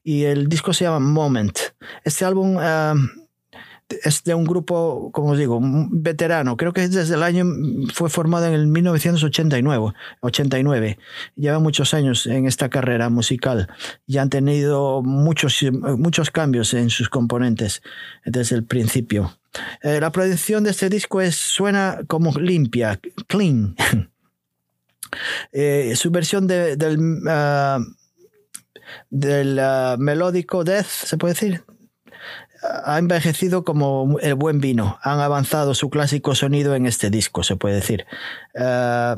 y 0.02 0.24
el 0.24 0.48
disco 0.48 0.72
se 0.72 0.84
llama 0.84 1.00
Moment. 1.00 1.58
Este 2.04 2.24
álbum 2.24 2.56
eh, 2.60 2.94
es 4.02 4.24
de 4.24 4.34
un 4.34 4.44
grupo, 4.44 5.10
como 5.12 5.30
os 5.30 5.38
digo, 5.38 5.60
veterano. 5.62 6.56
Creo 6.56 6.72
que 6.72 6.88
desde 6.88 7.14
el 7.14 7.22
año, 7.22 7.44
fue 7.92 8.08
formado 8.08 8.46
en 8.46 8.54
el 8.54 8.66
1989. 8.66 9.92
89. 10.20 10.98
Lleva 11.36 11.58
muchos 11.58 11.94
años 11.94 12.26
en 12.26 12.46
esta 12.46 12.68
carrera 12.68 13.08
musical 13.08 13.68
y 14.06 14.18
han 14.18 14.30
tenido 14.30 15.02
muchos, 15.02 15.62
muchos 15.72 16.30
cambios 16.30 16.74
en 16.74 16.90
sus 16.90 17.08
componentes 17.08 17.82
desde 18.24 18.56
el 18.56 18.64
principio. 18.64 19.36
Eh, 19.82 20.00
la 20.00 20.12
producción 20.12 20.64
de 20.64 20.70
este 20.70 20.88
disco 20.88 21.20
es, 21.20 21.36
suena 21.36 22.00
como 22.06 22.32
limpia, 22.32 23.00
clean. 23.26 23.74
Eh, 25.50 25.94
su 25.96 26.12
versión 26.12 26.46
del, 26.46 26.78
ah, 27.26 27.80
del 29.10 29.58
ah, 29.58 29.96
melódico 29.98 30.62
death, 30.62 30.86
¿se 30.86 31.16
puede 31.18 31.34
decir? 31.34 31.64
Ha 32.62 32.98
envejecido 32.98 33.64
como 33.64 34.18
el 34.20 34.34
buen 34.34 34.60
vino. 34.60 34.98
Han 35.02 35.20
avanzado 35.20 35.74
su 35.74 35.90
clásico 35.90 36.34
sonido 36.34 36.74
en 36.74 36.86
este 36.86 37.10
disco, 37.10 37.42
se 37.42 37.56
puede 37.56 37.76
decir. 37.76 38.06
Eh, 38.54 39.14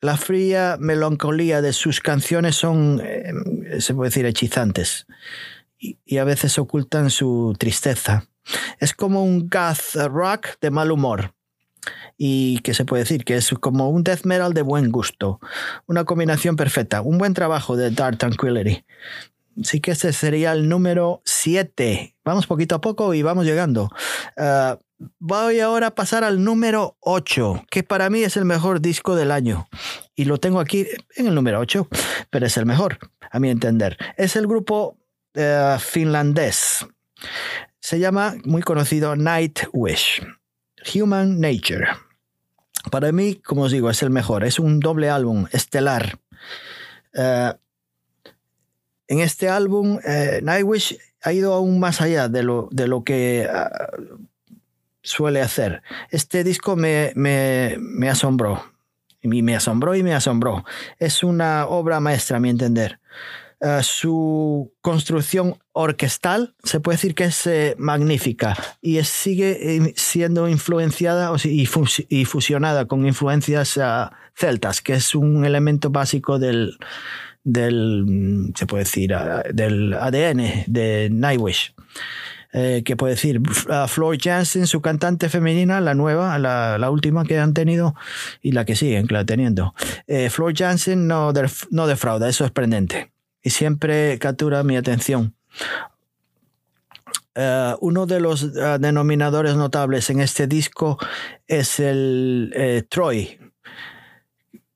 la 0.00 0.16
fría 0.16 0.76
melancolía 0.78 1.60
de 1.60 1.72
sus 1.72 2.00
canciones 2.00 2.56
son, 2.56 3.02
eh, 3.04 3.32
se 3.80 3.94
puede 3.94 4.10
decir, 4.10 4.26
hechizantes 4.26 5.06
y, 5.78 6.18
a 6.18 6.24
veces 6.24 6.58
ocultan 6.58 7.10
su 7.10 7.54
tristeza. 7.58 8.26
Es 8.78 8.94
como 8.94 9.22
un 9.22 9.48
goth 9.48 9.96
rock 10.08 10.48
de 10.60 10.70
mal 10.70 10.90
humor 10.90 11.34
y 12.16 12.58
que 12.60 12.74
se 12.74 12.84
puede 12.84 13.04
decir 13.04 13.24
que 13.24 13.36
es 13.36 13.50
como 13.60 13.90
un 13.90 14.02
death 14.02 14.24
metal 14.24 14.54
de 14.54 14.62
buen 14.62 14.90
gusto. 14.90 15.40
Una 15.86 16.04
combinación 16.04 16.56
perfecta. 16.56 17.00
Un 17.02 17.18
buen 17.18 17.34
trabajo 17.34 17.76
de 17.76 17.90
Dark 17.90 18.18
Tranquility. 18.18 18.84
Así 19.60 19.80
que 19.80 19.92
este 19.92 20.12
sería 20.12 20.52
el 20.52 20.68
número 20.68 21.22
7. 21.24 22.16
Vamos 22.24 22.46
poquito 22.46 22.76
a 22.76 22.80
poco 22.80 23.14
y 23.14 23.22
vamos 23.22 23.44
llegando. 23.44 23.90
Ah, 24.36 24.78
voy 25.18 25.60
ahora 25.60 25.88
a 25.88 25.94
pasar 25.94 26.24
al 26.24 26.42
número 26.44 26.96
8, 27.00 27.66
que 27.70 27.82
para 27.82 28.10
mí 28.10 28.22
es 28.22 28.36
el 28.36 28.44
mejor 28.44 28.80
disco 28.80 29.16
del 29.16 29.30
año. 29.30 29.68
Y 30.14 30.24
lo 30.24 30.38
tengo 30.38 30.60
aquí 30.60 30.86
en 31.16 31.26
el 31.26 31.34
número 31.34 31.58
8, 31.60 31.88
pero 32.30 32.46
es 32.46 32.56
el 32.56 32.66
mejor, 32.66 32.98
a 33.30 33.38
mi 33.40 33.50
entender. 33.50 33.96
Es 34.16 34.36
el 34.36 34.46
grupo 34.46 34.98
eh, 35.34 35.76
finlandés. 35.80 36.86
Se 37.80 37.98
llama, 37.98 38.34
muy 38.44 38.62
conocido, 38.62 39.16
Nightwish. 39.16 40.22
Human 40.94 41.40
Nature. 41.40 41.88
Para 42.90 43.12
mí, 43.12 43.36
como 43.36 43.62
os 43.62 43.72
digo, 43.72 43.90
es 43.90 44.02
el 44.02 44.10
mejor. 44.10 44.44
Es 44.44 44.58
un 44.58 44.80
doble 44.80 45.10
álbum 45.10 45.46
estelar. 45.52 46.18
Uh, 47.14 47.56
en 49.08 49.20
este 49.20 49.48
álbum, 49.48 49.98
eh, 50.04 50.40
Nightwish 50.42 50.98
ha 51.22 51.32
ido 51.32 51.54
aún 51.54 51.80
más 51.80 52.00
allá 52.00 52.28
de 52.28 52.42
lo, 52.42 52.68
de 52.70 52.86
lo 52.86 53.02
que 53.02 53.48
ah, 53.50 53.88
suele 55.02 55.40
hacer. 55.40 55.82
Este 56.10 56.44
disco 56.44 56.76
me, 56.76 57.12
me, 57.16 58.08
asombró. 58.08 58.62
Y 59.22 59.42
me 59.42 59.56
asombró 59.56 59.96
y 59.96 60.02
me 60.02 60.14
asombró. 60.14 60.64
Es 60.98 61.22
una 61.22 61.66
obra 61.66 62.00
maestra, 62.00 62.36
a 62.36 62.40
mi 62.40 62.50
entender. 62.50 63.00
Ah, 63.60 63.82
su 63.82 64.72
construcción 64.82 65.56
orquestal 65.72 66.54
se 66.62 66.78
puede 66.78 66.96
decir 66.96 67.16
que 67.16 67.24
es 67.24 67.44
eh, 67.48 67.74
magnífica 67.76 68.56
y 68.80 69.02
sigue 69.02 69.74
eh, 69.74 69.94
siendo 69.96 70.48
influenciada 70.48 71.32
y, 71.42 71.66
fusionada 71.66 72.86
con 72.86 73.04
influencias 73.04 73.76
ah, 73.78 74.12
celtas, 74.36 74.80
que 74.80 74.92
es 74.92 75.14
un 75.16 75.44
elemento 75.44 75.90
básico 75.90 76.38
del, 76.38 76.78
del, 77.48 78.52
se 78.54 78.66
puede 78.66 78.84
decir, 78.84 79.14
del 79.52 79.94
ADN 79.94 80.64
de 80.66 81.08
Nightwish. 81.10 81.74
Eh, 82.54 82.82
que 82.82 82.96
puede 82.96 83.12
decir 83.12 83.42
Floor 83.88 84.16
Jansen, 84.18 84.66
su 84.66 84.80
cantante 84.80 85.28
femenina, 85.28 85.82
la 85.82 85.92
nueva, 85.92 86.38
la, 86.38 86.90
última 86.90 87.24
que 87.24 87.38
han 87.38 87.52
tenido 87.52 87.94
y 88.40 88.52
la 88.52 88.64
que 88.64 88.74
siguen 88.74 89.06
teniendo. 89.26 89.74
Eh, 90.06 90.30
Floor 90.30 90.54
Jansen 90.56 91.06
no, 91.06 91.32
no 91.70 91.86
defrauda, 91.86 92.26
es 92.26 92.36
sorprendente 92.36 93.12
y 93.42 93.50
siempre 93.50 94.18
captura 94.18 94.62
mi 94.62 94.76
atención. 94.78 95.34
Eh, 97.34 97.74
uno 97.80 98.06
de 98.06 98.20
los 98.20 98.50
denominadores 98.80 99.54
notables 99.54 100.08
en 100.08 100.20
este 100.20 100.46
disco 100.46 100.98
es 101.46 101.80
el 101.80 102.86
Troy, 102.88 103.38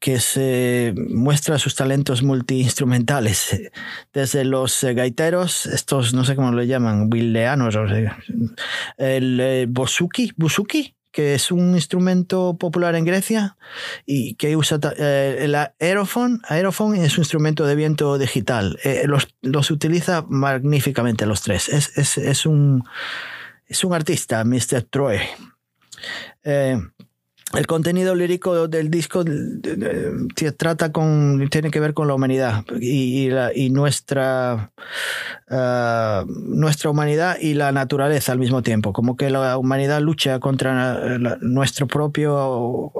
que 0.02 0.18
se 0.18 0.94
muestra 1.10 1.60
sus 1.60 1.76
talentos 1.76 2.24
multiinstrumentales, 2.24 3.70
desde 4.12 4.44
los 4.44 4.82
eh, 4.82 4.94
gaiteros, 4.94 5.66
estos 5.66 6.12
no 6.12 6.24
sé 6.24 6.34
cómo 6.34 6.50
lo 6.50 6.64
llaman, 6.64 7.08
willeanos, 7.08 7.76
el 8.96 9.38
eh, 9.40 9.66
bosuki, 9.68 10.32
busuki, 10.36 10.96
que 11.12 11.36
es 11.36 11.52
un 11.52 11.76
instrumento 11.76 12.56
popular 12.58 12.96
en 12.96 13.04
Grecia 13.04 13.56
y 14.04 14.34
que 14.34 14.56
usa 14.56 14.80
eh, 14.98 15.36
el 15.42 15.54
aerofón. 15.54 16.42
Aerofón 16.48 16.96
es 16.96 17.16
un 17.16 17.22
instrumento 17.22 17.64
de 17.64 17.76
viento 17.76 18.18
digital. 18.18 18.80
los, 19.04 19.70
utiliza 19.70 20.24
magníficamente 20.28 21.26
los 21.26 21.42
tres. 21.42 21.68
Es, 21.68 22.44
un, 22.44 22.82
es 23.68 23.84
un 23.84 23.94
artista, 23.94 24.42
Mr. 24.42 24.82
Troy. 24.90 25.20
El 27.54 27.66
contenido 27.66 28.14
lírico 28.14 28.68
del 28.68 28.90
disco 28.90 29.24
trata 30.56 30.92
con 30.92 31.48
tiene 31.50 31.70
que 31.70 31.80
ver 31.80 31.94
con 31.94 32.08
la 32.08 32.14
humanidad 32.14 32.64
y, 32.80 33.28
nuestra 33.70 34.72
ah, 35.50 36.24
nuestra 36.26 36.90
humanidad 36.90 37.36
y 37.40 37.54
la 37.54 37.72
naturaleza 37.72 38.32
al 38.32 38.38
mismo 38.38 38.62
tiempo. 38.62 38.92
Como 38.92 39.16
que 39.16 39.30
la 39.30 39.58
humanidad 39.58 40.00
lucha 40.00 40.38
contra 40.40 41.18
nuestro 41.40 41.86
propio 41.86 42.92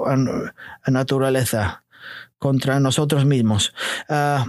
naturaleza 0.87 1.83
contra 2.37 2.79
nosotros 2.79 3.25
mismos. 3.25 3.73
Uh, 4.09 4.43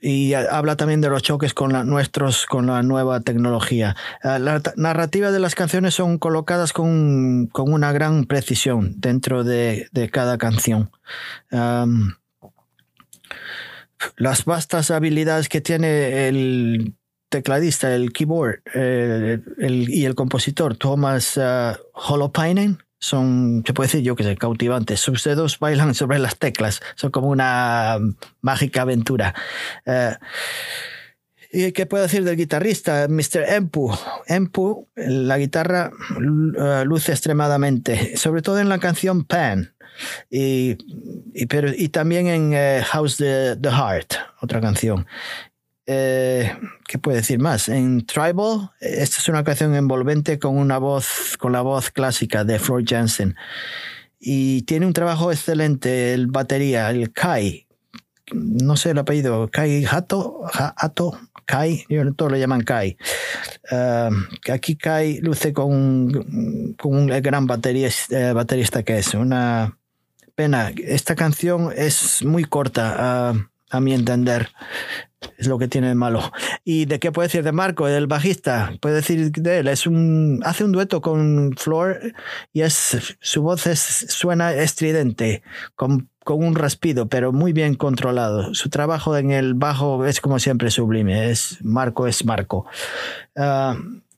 y 0.00 0.34
habla 0.34 0.76
también 0.76 1.00
de 1.00 1.10
los 1.10 1.22
choques 1.22 1.54
con 1.54 1.72
la, 1.72 1.84
nuestros 1.84 2.46
con 2.46 2.66
la 2.66 2.82
nueva 2.82 3.20
tecnología. 3.20 3.96
Ah, 4.22 4.38
la 4.38 4.62
narrativa 4.76 5.30
de 5.30 5.40
las 5.40 5.54
canciones 5.54 5.94
son 5.94 6.18
colocadas 6.18 6.72
con, 6.72 7.48
con 7.48 7.72
una 7.72 7.92
gran 7.92 8.24
precisión 8.24 8.94
dentro 8.98 9.44
de, 9.44 9.88
de 9.92 10.10
cada 10.10 10.38
canción. 10.38 10.90
las 14.16 14.44
vastas 14.44 14.90
habilidades 14.90 15.48
que 15.48 15.60
tiene 15.60 16.28
el 16.28 16.94
tecladista, 17.28 17.94
el 17.94 18.12
keyboard 18.12 18.60
el, 18.74 19.86
y 19.88 20.04
el 20.04 20.14
compositor 20.14 20.76
Thomas 20.76 21.36
uh, 21.36 21.74
Holopainen 21.92 22.78
son, 23.00 23.64
se 23.66 23.72
puede 23.72 23.88
decir 23.88 24.02
yo 24.02 24.14
que 24.14 24.22
sé, 24.22 24.36
cautivantes. 24.36 25.00
Sus 25.00 25.24
dedos 25.24 25.58
bailan 25.58 25.94
sobre 25.94 26.18
las 26.18 26.38
teclas, 26.38 26.80
son 26.94 27.10
como 27.10 27.28
una 27.28 27.98
mágica 28.40 28.82
aventura. 28.82 29.34
Eh, 29.86 30.14
¿Y 31.52 31.72
qué 31.72 31.86
puedo 31.86 32.04
decir 32.04 32.22
del 32.22 32.36
guitarrista? 32.36 33.08
Mr. 33.08 33.42
Empu. 33.48 33.92
Empu, 34.26 34.86
la 34.94 35.36
guitarra 35.36 35.90
eh, 35.90 36.84
luce 36.84 37.10
extremadamente, 37.10 38.16
sobre 38.16 38.42
todo 38.42 38.60
en 38.60 38.68
la 38.68 38.78
canción 38.78 39.24
Pan. 39.24 39.74
Y, 40.30 40.76
pero, 41.48 41.70
y 41.76 41.88
también 41.88 42.28
en 42.28 42.52
eh, 42.54 42.82
House 42.86 43.16
the, 43.16 43.56
the 43.60 43.70
Heart, 43.70 44.14
otra 44.40 44.60
canción. 44.60 45.06
Eh, 45.92 46.56
¿qué 46.86 46.98
puede 46.98 47.16
decir 47.16 47.40
más? 47.40 47.68
En 47.68 48.06
Tribal, 48.06 48.70
esta 48.78 49.16
es 49.18 49.28
una 49.28 49.42
canción 49.42 49.74
envolvente 49.74 50.38
con 50.38 50.56
una 50.56 50.78
voz, 50.78 51.36
con 51.36 51.50
la 51.50 51.62
voz 51.62 51.90
clásica 51.90 52.44
de 52.44 52.60
Floyd 52.60 52.86
Jansen. 52.88 53.34
Y 54.20 54.62
tiene 54.62 54.86
un 54.86 54.92
trabajo 54.92 55.32
excelente 55.32 56.14
el 56.14 56.28
batería, 56.28 56.88
el 56.90 57.12
Kai. 57.12 57.66
No 58.32 58.76
sé 58.76 58.90
el 58.90 58.98
apellido, 58.98 59.50
Kai 59.50 59.84
Hato, 59.84 60.42
Hato, 60.52 61.18
Kai, 61.44 61.84
todos 62.16 62.30
lo 62.30 62.38
llaman 62.38 62.60
Kai. 62.60 62.96
Uh, 63.72 64.14
aquí 64.52 64.76
Kai 64.76 65.18
luce 65.18 65.52
con, 65.52 65.66
un 66.84 67.06
gran 67.20 67.48
baterista, 67.48 68.32
baterista 68.32 68.84
que 68.84 68.98
es. 68.98 69.14
Una 69.14 69.76
pena. 70.36 70.70
Esta 70.76 71.16
canción 71.16 71.72
es 71.76 72.24
muy 72.24 72.44
corta, 72.44 73.34
a 73.70 73.80
mi 73.80 73.92
entender. 73.92 74.50
Es 75.36 75.48
lo 75.48 75.58
que 75.58 75.68
tiene 75.68 75.88
de 75.88 75.94
malo. 75.94 76.32
¿Y 76.64 76.86
de 76.86 76.98
qué 76.98 77.12
puede 77.12 77.28
decir 77.28 77.42
de 77.42 77.52
Marco, 77.52 77.86
el 77.88 78.06
bajista? 78.06 78.72
Puede 78.80 78.96
decir 78.96 79.30
de 79.32 79.58
él, 79.58 79.68
es 79.68 79.86
un, 79.86 80.40
hace 80.44 80.64
un 80.64 80.72
dueto 80.72 81.00
con 81.00 81.52
Flor 81.56 82.00
y 82.52 82.62
su 82.68 83.42
voz 83.42 83.62
suena 83.62 84.52
estridente, 84.54 85.42
con, 85.74 86.08
con 86.24 86.42
un 86.42 86.54
raspido, 86.54 87.08
pero 87.08 87.32
muy 87.32 87.52
bien 87.52 87.74
controlado. 87.74 88.54
Su 88.54 88.70
trabajo 88.70 89.16
en 89.16 89.30
el 89.30 89.54
bajo 89.54 90.06
es 90.06 90.20
como 90.20 90.38
siempre 90.38 90.70
sublime, 90.70 91.30
es 91.30 91.58
Marco 91.62 92.06
es 92.06 92.24
Marco. 92.24 92.66
Ah, 93.36 93.76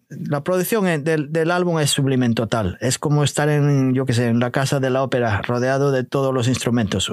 la 0.09 0.45
producción 0.45 1.05
del, 1.05 1.33
del, 1.33 1.51
álbum 1.51 1.79
es 1.79 1.91
sublime 1.91 2.27
en 2.27 2.35
total. 2.35 2.77
Es 2.81 2.99
como 2.99 3.25
estar 3.25 3.49
en, 3.49 3.95
yo 3.95 4.05
qué 4.05 4.13
sé, 4.13 4.29
en 4.29 4.41
la 4.41 4.51
casa 4.51 4.79
de 4.79 4.91
la 4.91 5.03
ópera, 5.03 5.43
rodeado 5.43 5.91
de 5.91 6.05
todos 6.05 6.35
los 6.35 6.49
instrumentos. 6.49 7.11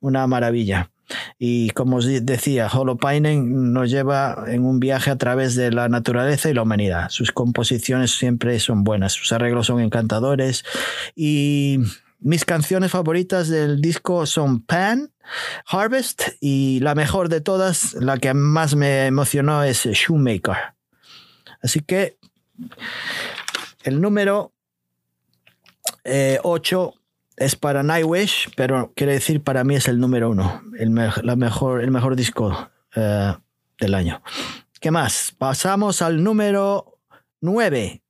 Una 0.00 0.26
maravilla. 0.26 0.90
Y 1.38 1.70
como 1.70 1.96
os 1.96 2.06
decía, 2.06 2.68
Holopainen 2.68 3.72
nos 3.72 3.90
lleva 3.90 4.44
en 4.48 4.64
un 4.64 4.80
viaje 4.80 5.10
a 5.10 5.16
través 5.16 5.54
de 5.54 5.70
la 5.72 5.88
naturaleza 5.88 6.50
y 6.50 6.54
la 6.54 6.62
humanidad. 6.62 7.08
Sus 7.10 7.32
composiciones 7.32 8.12
siempre 8.12 8.58
son 8.60 8.84
buenas, 8.84 9.12
sus 9.12 9.32
arreglos 9.32 9.66
son 9.66 9.80
encantadores 9.80 10.64
y 11.14 11.78
mis 12.20 12.44
canciones 12.44 12.92
favoritas 12.92 13.48
del 13.48 13.80
disco 13.80 14.26
son 14.26 14.60
Pan, 14.60 15.12
Harvest 15.66 16.22
y 16.40 16.78
la 16.80 16.94
mejor 16.94 17.28
de 17.28 17.40
todas, 17.40 17.94
la 17.94 18.18
que 18.18 18.32
más 18.32 18.76
me 18.76 19.06
emocionó 19.06 19.64
es 19.64 19.84
Shoemaker. 19.84 20.56
Así 21.60 21.80
que 21.80 22.18
el 23.82 24.00
número 24.00 24.52
8 26.04 26.94
eh, 26.94 27.01
es 27.36 27.56
para 27.56 27.82
Nightwish, 27.82 28.50
pero 28.56 28.92
quiere 28.94 29.12
decir 29.14 29.42
para 29.42 29.64
mí 29.64 29.74
es 29.74 29.88
el 29.88 29.98
número 29.98 30.30
uno, 30.30 30.62
el, 30.78 30.90
mejor, 30.90 31.82
el 31.82 31.90
mejor 31.90 32.16
disco 32.16 32.70
uh, 32.96 33.32
del 33.78 33.94
año. 33.94 34.22
¿Qué 34.80 34.90
más? 34.90 35.34
Pasamos 35.38 36.02
al 36.02 36.22
número 36.22 36.98
9. 37.40 38.02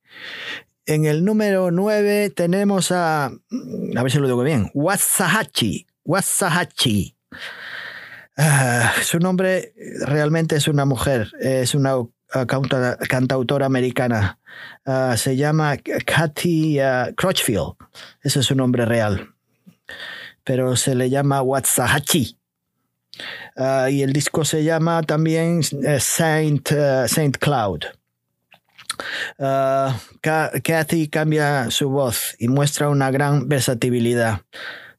En 0.86 1.04
el 1.04 1.24
número 1.24 1.70
9 1.70 2.30
tenemos 2.30 2.90
a, 2.90 3.26
a 3.26 4.02
ver 4.02 4.10
si 4.10 4.18
lo 4.18 4.26
digo 4.26 4.42
bien, 4.42 4.70
Wasahachi. 4.74 5.86
Wasahachi. 6.04 7.16
Uh, 8.36 9.02
su 9.02 9.18
nombre 9.18 9.74
realmente 10.06 10.56
es 10.56 10.66
una 10.66 10.86
mujer, 10.86 11.30
es 11.38 11.74
una 11.74 11.96
cantautora 13.08 13.66
americana. 13.66 14.38
Uh, 14.84 15.16
se 15.16 15.36
llama 15.36 15.76
Kathy 15.76 16.80
uh, 16.80 17.14
Crutchfield. 17.14 17.74
Ese 18.22 18.40
es 18.40 18.46
su 18.46 18.54
nombre 18.54 18.84
real. 18.84 19.34
Pero 20.44 20.76
se 20.76 20.94
le 20.94 21.08
llama 21.10 21.42
Watsahachi. 21.42 22.36
Y 23.90 24.02
el 24.02 24.12
disco 24.12 24.44
se 24.44 24.64
llama 24.64 25.02
también 25.02 25.60
eh, 25.84 26.00
Saint, 26.00 26.68
Saint 27.06 27.36
Cloud. 27.36 27.84
Kathy 30.62 31.08
cambia 31.08 31.70
su 31.70 31.90
voz 31.90 32.34
y 32.38 32.48
muestra 32.48 32.88
una 32.88 33.10
gran 33.10 33.48
versatilidad, 33.48 34.40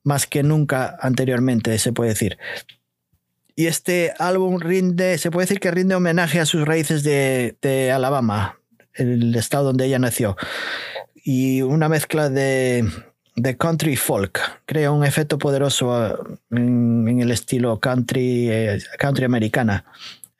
más 0.04 0.28
que 0.28 0.44
nunca 0.44 0.96
anteriormente, 1.02 1.78
se 1.80 1.92
puede 1.92 2.12
decir. 2.12 2.38
Y 3.56 3.68
este 3.68 4.14
álbum 4.18 4.60
rinde, 4.60 5.18
se 5.18 5.30
puede 5.30 5.46
decir 5.46 5.60
que 5.60 5.72
rinde 5.72 5.96
homenaje 5.96 6.40
a 6.40 6.46
sus 6.46 6.66
raíces 6.66 7.04
de, 7.04 7.92
Alabama, 7.94 8.58
el 8.96 9.36
estado 9.36 9.66
donde 9.66 9.86
ella 9.86 10.00
nació. 10.00 10.36
Y 11.24 11.62
una 11.62 11.88
mezcla 11.88 12.30
de, 12.30 12.84
de 13.36 13.58
country 13.58 13.96
folk 13.96 14.40
crea 14.66 14.92
un 14.92 15.06
efecto 15.06 15.38
poderoso 15.38 15.94
ah, 15.94 16.18
en, 16.50 17.20
el 17.20 17.32
estilo 17.32 17.80
country, 17.80 18.50
eh, 18.50 18.80
country 18.98 19.26
americana. 19.26 19.86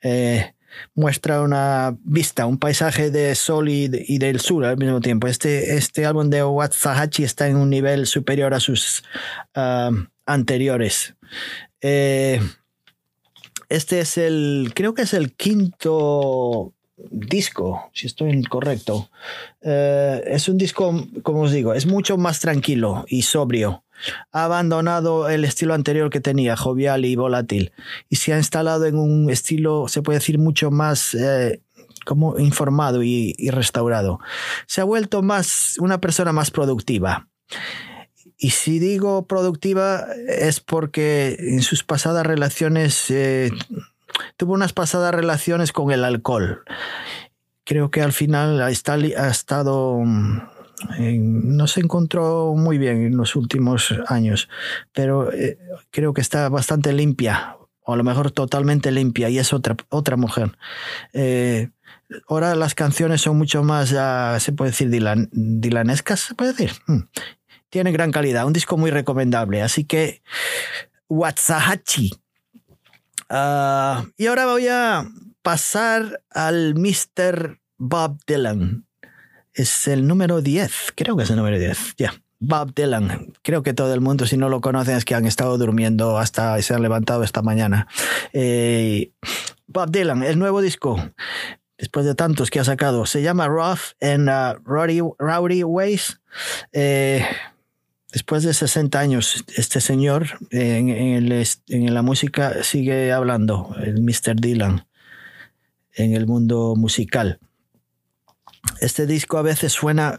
Eh, 0.02 0.52
muestra 0.96 1.40
una 1.40 1.96
vista, 2.04 2.46
un 2.46 2.58
paisaje 2.58 3.12
de 3.12 3.36
sol 3.36 3.68
y, 3.68 3.88
del 4.18 4.40
sur 4.40 4.64
al 4.64 4.76
mismo 4.76 5.00
tiempo. 5.00 5.28
Este, 5.28 5.76
este 5.76 6.04
álbum 6.04 6.30
de 6.30 6.42
Watsahachi 6.42 7.22
está 7.22 7.46
en 7.46 7.56
un 7.56 7.70
nivel 7.70 8.06
superior 8.06 8.54
a 8.54 8.60
sus 8.60 9.04
ah, 9.54 9.90
anteriores. 10.26 11.14
Eh, 11.80 12.40
este 13.68 14.00
es 14.00 14.18
el, 14.18 14.72
creo 14.74 14.94
que 14.94 15.02
es 15.02 15.14
el 15.14 15.32
quinto 15.32 16.72
disco, 17.10 17.90
si 17.92 18.06
estoy 18.06 18.30
incorrecto. 18.30 19.08
Eh, 19.62 20.22
es 20.26 20.48
un 20.48 20.58
disco, 20.58 21.06
como 21.22 21.42
os 21.42 21.52
digo, 21.52 21.74
es 21.74 21.86
mucho 21.86 22.16
más 22.16 22.40
tranquilo 22.40 23.04
y 23.08 23.22
sobrio. 23.22 23.84
Ha 24.32 24.44
abandonado 24.44 25.28
el 25.28 25.44
estilo 25.44 25.74
anterior 25.74 26.10
que 26.10 26.20
tenía, 26.20 26.56
jovial 26.56 27.04
y 27.04 27.16
volátil, 27.16 27.72
y 28.08 28.16
se 28.16 28.32
ha 28.32 28.38
instalado 28.38 28.86
en 28.86 28.96
un 28.96 29.30
estilo, 29.30 29.88
se 29.88 30.02
puede 30.02 30.18
decir, 30.18 30.38
mucho 30.38 30.70
más 30.70 31.14
eh, 31.14 31.60
como 32.04 32.38
informado 32.38 33.02
y, 33.02 33.34
y, 33.38 33.50
restaurado. 33.50 34.20
Se 34.66 34.80
ha 34.80 34.84
vuelto 34.84 35.22
más 35.22 35.76
una 35.78 36.00
persona 36.00 36.32
más 36.32 36.50
productiva. 36.50 37.28
Y 38.36 38.50
si 38.50 38.78
digo 38.78 39.26
productiva 39.26 40.06
es 40.28 40.60
porque 40.60 41.36
en 41.38 41.62
sus 41.62 41.84
pasadas 41.84 42.26
relaciones 42.26 43.10
eh, 43.10 43.50
tuvo 44.36 44.54
unas 44.54 44.72
pasadas 44.72 45.14
relaciones 45.14 45.72
con 45.72 45.92
el 45.92 46.04
alcohol. 46.04 46.64
Creo 47.64 47.90
que 47.90 48.02
al 48.02 48.12
final 48.12 48.60
ha 48.60 48.70
estado 48.70 50.00
mm, 50.04 50.40
no 50.98 51.66
se 51.66 51.80
encontró 51.80 52.54
muy 52.54 52.78
bien 52.78 53.04
en 53.04 53.16
los 53.16 53.36
últimos 53.36 53.94
años, 54.08 54.48
pero 54.92 55.32
eh, 55.32 55.58
creo 55.90 56.12
que 56.12 56.20
está 56.20 56.48
bastante 56.48 56.92
limpia, 56.92 57.56
o 57.82 57.94
a 57.94 57.96
lo 57.96 58.04
mejor 58.04 58.30
totalmente 58.30 58.90
limpia, 58.90 59.28
y 59.30 59.38
es 59.38 59.52
otra, 59.52 59.76
otra 59.88 60.16
mujer. 60.16 60.56
Eh, 61.12 61.70
ahora 62.28 62.54
las 62.54 62.74
canciones 62.74 63.22
son 63.22 63.38
mucho 63.38 63.62
más, 63.62 63.94
se 64.42 64.52
puede 64.52 64.72
decir, 64.72 64.90
dilanescas, 65.32 66.20
se 66.20 66.34
puede 66.34 66.52
decir. 66.52 66.72
Tiene 67.74 67.90
gran 67.90 68.12
calidad, 68.12 68.46
un 68.46 68.52
disco 68.52 68.76
muy 68.76 68.92
recomendable. 68.92 69.60
Así 69.60 69.82
que, 69.82 70.22
Watsahachi. 71.08 72.12
Ah, 73.28 74.04
y 74.16 74.26
ahora 74.26 74.46
voy 74.46 74.68
a 74.68 75.10
pasar 75.42 76.22
al 76.30 76.76
Mr. 76.76 77.58
Bob 77.76 78.20
Dylan. 78.28 78.86
Es 79.52 79.88
el 79.88 80.06
número 80.06 80.40
10, 80.40 80.92
creo 80.94 81.16
que 81.16 81.24
es 81.24 81.30
el 81.30 81.36
número 81.36 81.58
10, 81.58 81.96
ya. 81.96 82.14
Bob 82.38 82.72
Dylan. 82.76 83.32
Creo 83.42 83.64
que 83.64 83.74
todo 83.74 83.92
el 83.92 84.00
mundo, 84.00 84.24
si 84.26 84.36
no 84.36 84.48
lo 84.48 84.60
conocen, 84.60 84.94
es 84.94 85.04
que 85.04 85.16
han 85.16 85.26
estado 85.26 85.58
durmiendo 85.58 86.16
hasta 86.16 86.62
se 86.62 86.74
han 86.74 86.82
levantado 86.82 87.24
esta 87.24 87.42
mañana. 87.42 87.88
Eh, 88.32 89.10
Bob 89.66 89.90
Dylan, 89.90 90.22
el 90.22 90.38
nuevo 90.38 90.60
disco, 90.60 91.10
después 91.76 92.06
de 92.06 92.14
tantos 92.14 92.50
que 92.50 92.60
ha 92.60 92.64
sacado, 92.64 93.04
se 93.04 93.20
llama 93.20 93.48
Rough 93.48 93.96
and 94.00 94.28
uh, 94.28 94.60
Rowdy, 94.64 95.64
Ways. 95.64 96.20
Eh, 96.72 97.26
después 98.14 98.44
de 98.44 98.54
60 98.54 98.98
años, 98.98 99.44
este 99.54 99.82
señor 99.82 100.38
en, 100.50 101.94
la 101.94 102.02
música 102.02 102.62
sigue 102.62 103.12
hablando, 103.12 103.76
el 103.84 104.00
Mr. 104.00 104.36
Dylan, 104.40 104.86
en 105.92 106.14
el 106.14 106.26
mundo 106.26 106.74
musical 106.76 107.38
este 108.80 109.06
disco 109.06 109.38
a 109.38 109.42
veces 109.42 109.72
suena, 109.72 110.18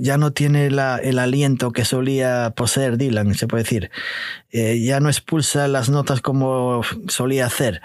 ya 0.00 0.16
no 0.16 0.32
tiene 0.32 0.66
el 0.66 1.18
aliento 1.18 1.70
que 1.70 1.84
solía 1.84 2.52
poseer 2.56 2.96
Dylan, 2.96 3.34
se 3.34 3.46
puede 3.46 3.64
decir. 3.64 3.90
Eh, 4.50 4.80
ya 4.80 5.00
no 5.00 5.08
expulsa 5.08 5.68
las 5.68 5.88
notas 5.90 6.20
como 6.20 6.82
solía 7.08 7.46
hacer. 7.46 7.80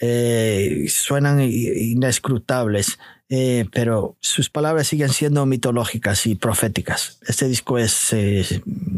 Eh, 0.00 0.86
suenan 0.88 1.40
inescrutables, 1.40 2.98
eh, 3.34 3.64
pero 3.72 4.18
sus 4.20 4.50
palabras 4.50 4.88
siguen 4.88 5.08
siendo 5.08 5.46
mitológicas 5.46 6.26
y 6.26 6.34
proféticas. 6.34 7.18
Este 7.26 7.48
disco 7.48 7.78
es 7.78 8.14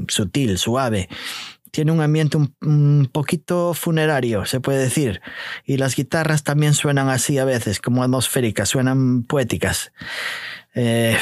sutil, 0.09 0.59
suave, 0.59 1.09
tiene 1.71 1.93
un 1.93 2.01
ambiente 2.01 2.37
un, 2.37 3.09
poquito 3.13 3.75
funerario, 3.75 4.45
se 4.45 4.59
puede 4.59 4.79
decir. 4.79 5.21
Y 5.65 5.77
las 5.77 5.95
guitarras 5.95 6.43
también 6.43 6.75
suenan 6.75 7.11
así 7.11 7.39
a 7.39 7.45
veces, 7.45 7.81
como 7.81 8.03
atmosféricas, 8.03 8.69
suenan 8.69 9.23
poéticas. 9.23 9.93
Eh, 10.75 11.17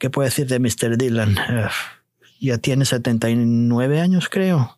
¿Qué 0.00 0.10
puedo 0.10 0.24
decir 0.24 0.48
de 0.48 0.58
Mr. 0.58 0.98
Dylan? 0.98 1.38
Eh, 1.38 1.68
ya 2.40 2.58
tiene 2.58 2.84
79 2.84 4.00
años, 4.00 4.28
creo. 4.28 4.77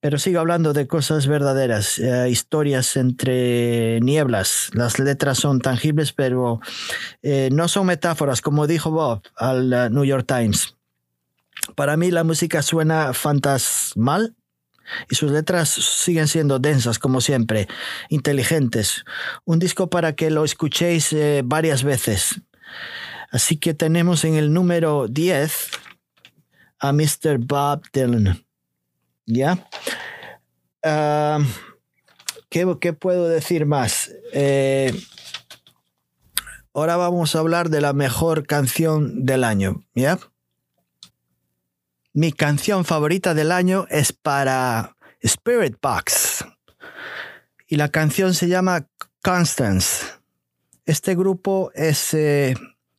Pero 0.00 0.18
sigo 0.18 0.40
hablando 0.40 0.72
de 0.72 0.86
cosas 0.86 1.26
verdaderas, 1.26 1.98
eh, 1.98 2.28
historias 2.30 2.96
entre 2.96 4.00
nieblas. 4.00 4.70
Las 4.72 4.98
letras 4.98 5.38
son 5.38 5.60
tangibles, 5.60 6.12
pero 6.12 6.60
no 7.50 7.68
son 7.68 7.86
metáforas, 7.86 8.40
como 8.40 8.66
dijo 8.66 8.90
Bob 8.90 9.22
al 9.36 9.92
New 9.92 10.04
York 10.04 10.26
Times. 10.26 10.76
Para 11.74 11.96
mí 11.96 12.10
la 12.10 12.24
música 12.24 12.62
suena 12.62 13.12
fantasmal 13.12 14.34
y 15.10 15.14
sus 15.14 15.30
letras 15.30 15.68
siguen 15.68 16.28
siendo 16.28 16.58
densas 16.58 16.98
como 16.98 17.20
siempre, 17.20 17.68
inteligentes. 18.08 19.04
Un 19.44 19.58
disco 19.58 19.90
para 19.90 20.14
que 20.14 20.30
lo 20.30 20.44
escuchéis 20.44 21.12
eh, 21.12 21.42
varias 21.44 21.82
veces. 21.82 22.40
Así 23.30 23.58
que 23.58 23.74
tenemos 23.74 24.24
en 24.24 24.34
el 24.34 24.52
número 24.52 25.06
10 25.08 25.70
a 26.80 26.92
Mr. 26.92 27.38
Bob 27.38 27.82
Dylan. 27.92 28.47
¿Ya? 29.28 29.68
Ah, 30.82 31.38
¿qué, 32.48 32.92
puedo 32.94 33.28
decir 33.28 33.66
más? 33.66 34.10
Eh, 34.32 34.98
ahora 36.72 36.96
vamos 36.96 37.36
a 37.36 37.40
hablar 37.40 37.68
de 37.68 37.82
la 37.82 37.92
mejor 37.92 38.46
canción 38.46 39.26
del 39.26 39.44
año. 39.44 39.84
¿Ya? 39.94 40.18
Mi 42.14 42.32
canción 42.32 42.86
favorita 42.86 43.34
del 43.34 43.52
año 43.52 43.86
es 43.90 44.14
para 44.14 44.96
Spirit 45.20 45.76
Box. 45.82 46.46
Y 47.66 47.76
la 47.76 47.90
canción 47.90 48.32
se 48.32 48.48
llama 48.48 48.88
Constance. 49.22 50.06
Este 50.86 51.14
grupo 51.14 51.70
es 51.74 52.14
eh, 52.14 52.54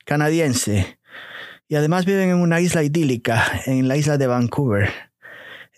canadiense 0.06 1.00
y 1.68 1.76
además 1.76 2.06
viven 2.06 2.30
en 2.30 2.38
una 2.38 2.62
isla 2.62 2.84
idílica, 2.84 3.64
en 3.66 3.88
la 3.88 3.98
isla 3.98 4.20
de 4.20 4.28
Vancouver. 4.28 5.09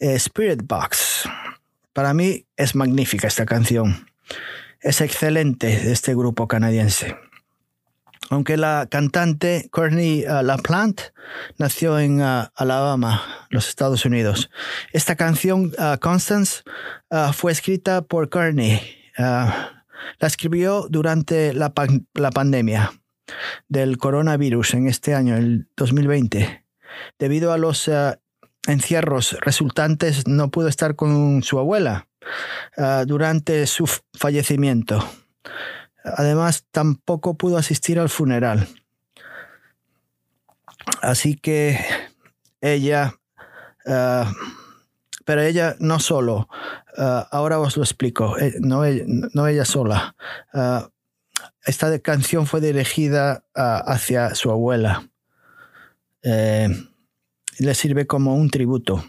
Eh, 0.02 0.16
Spirit 0.16 0.64
Box. 0.64 1.30
Para 1.94 2.16
mí 2.16 2.48
es 2.58 2.74
magnífica 2.74 3.28
esta 3.28 3.46
canción. 3.46 4.08
Es 4.82 5.00
excelente 5.00 5.92
este 5.92 6.16
grupo 6.16 6.48
canadiense 6.48 7.16
aunque 8.32 8.56
la 8.56 8.88
cantante 8.90 9.68
Courtney 9.72 10.24
uh, 10.24 10.42
LaPlante 10.42 11.12
nació 11.58 12.00
en 12.00 12.22
uh, 12.22 12.46
Alabama, 12.56 13.22
los 13.50 13.68
Estados 13.68 14.06
Unidos. 14.06 14.50
Esta 14.94 15.18
canción, 15.18 15.74
Constance, 16.00 16.64
fue 17.34 17.52
escrita 17.52 18.02
por 18.02 18.30
Courtney. 18.30 18.80
la 19.18 19.82
escribió 20.22 20.88
durante 20.90 21.54
la, 21.54 21.74
la, 22.14 22.32
pandemia 22.32 22.94
del 23.68 23.98
coronavirus 23.98 24.76
en 24.76 24.88
este 24.88 25.14
año, 25.14 25.36
el 25.36 25.68
2020. 25.76 26.66
Debido 27.20 27.52
a 27.52 27.58
los 27.58 27.90
encierros 28.68 29.38
resultantes, 29.42 30.28
no 30.28 30.52
pudo 30.52 30.68
estar 30.68 30.96
con 30.96 31.44
su 31.44 31.60
abuela 31.60 32.08
durante 33.06 33.66
su 33.68 33.90
fallecimiento. 34.14 35.04
Además, 36.04 36.66
tampoco 36.72 37.36
pudo 37.36 37.58
asistir 37.58 38.00
al 38.00 38.10
funeral. 38.10 38.68
Así 41.02 41.36
que 41.36 41.80
ella, 42.60 43.16
eh, 43.86 44.26
pero 45.26 45.42
ella 45.42 45.76
no 45.80 46.00
solo, 46.00 46.50
eh, 46.98 47.24
ahora 47.32 47.60
os 47.60 47.78
lo 47.78 47.84
explico, 47.84 48.38
eh, 48.38 48.56
no, 48.60 48.84
ella 48.86 49.66
sola. 49.66 50.16
esta 51.64 52.00
canción 52.00 52.48
fue 52.48 52.62
dirigida 52.62 53.44
hacia 53.54 54.34
su 54.36 54.50
abuela. 54.52 55.08
Le 57.60 57.74
sirve 57.76 58.08
como 58.08 58.36
un 58.36 58.50
tributo. 58.50 59.04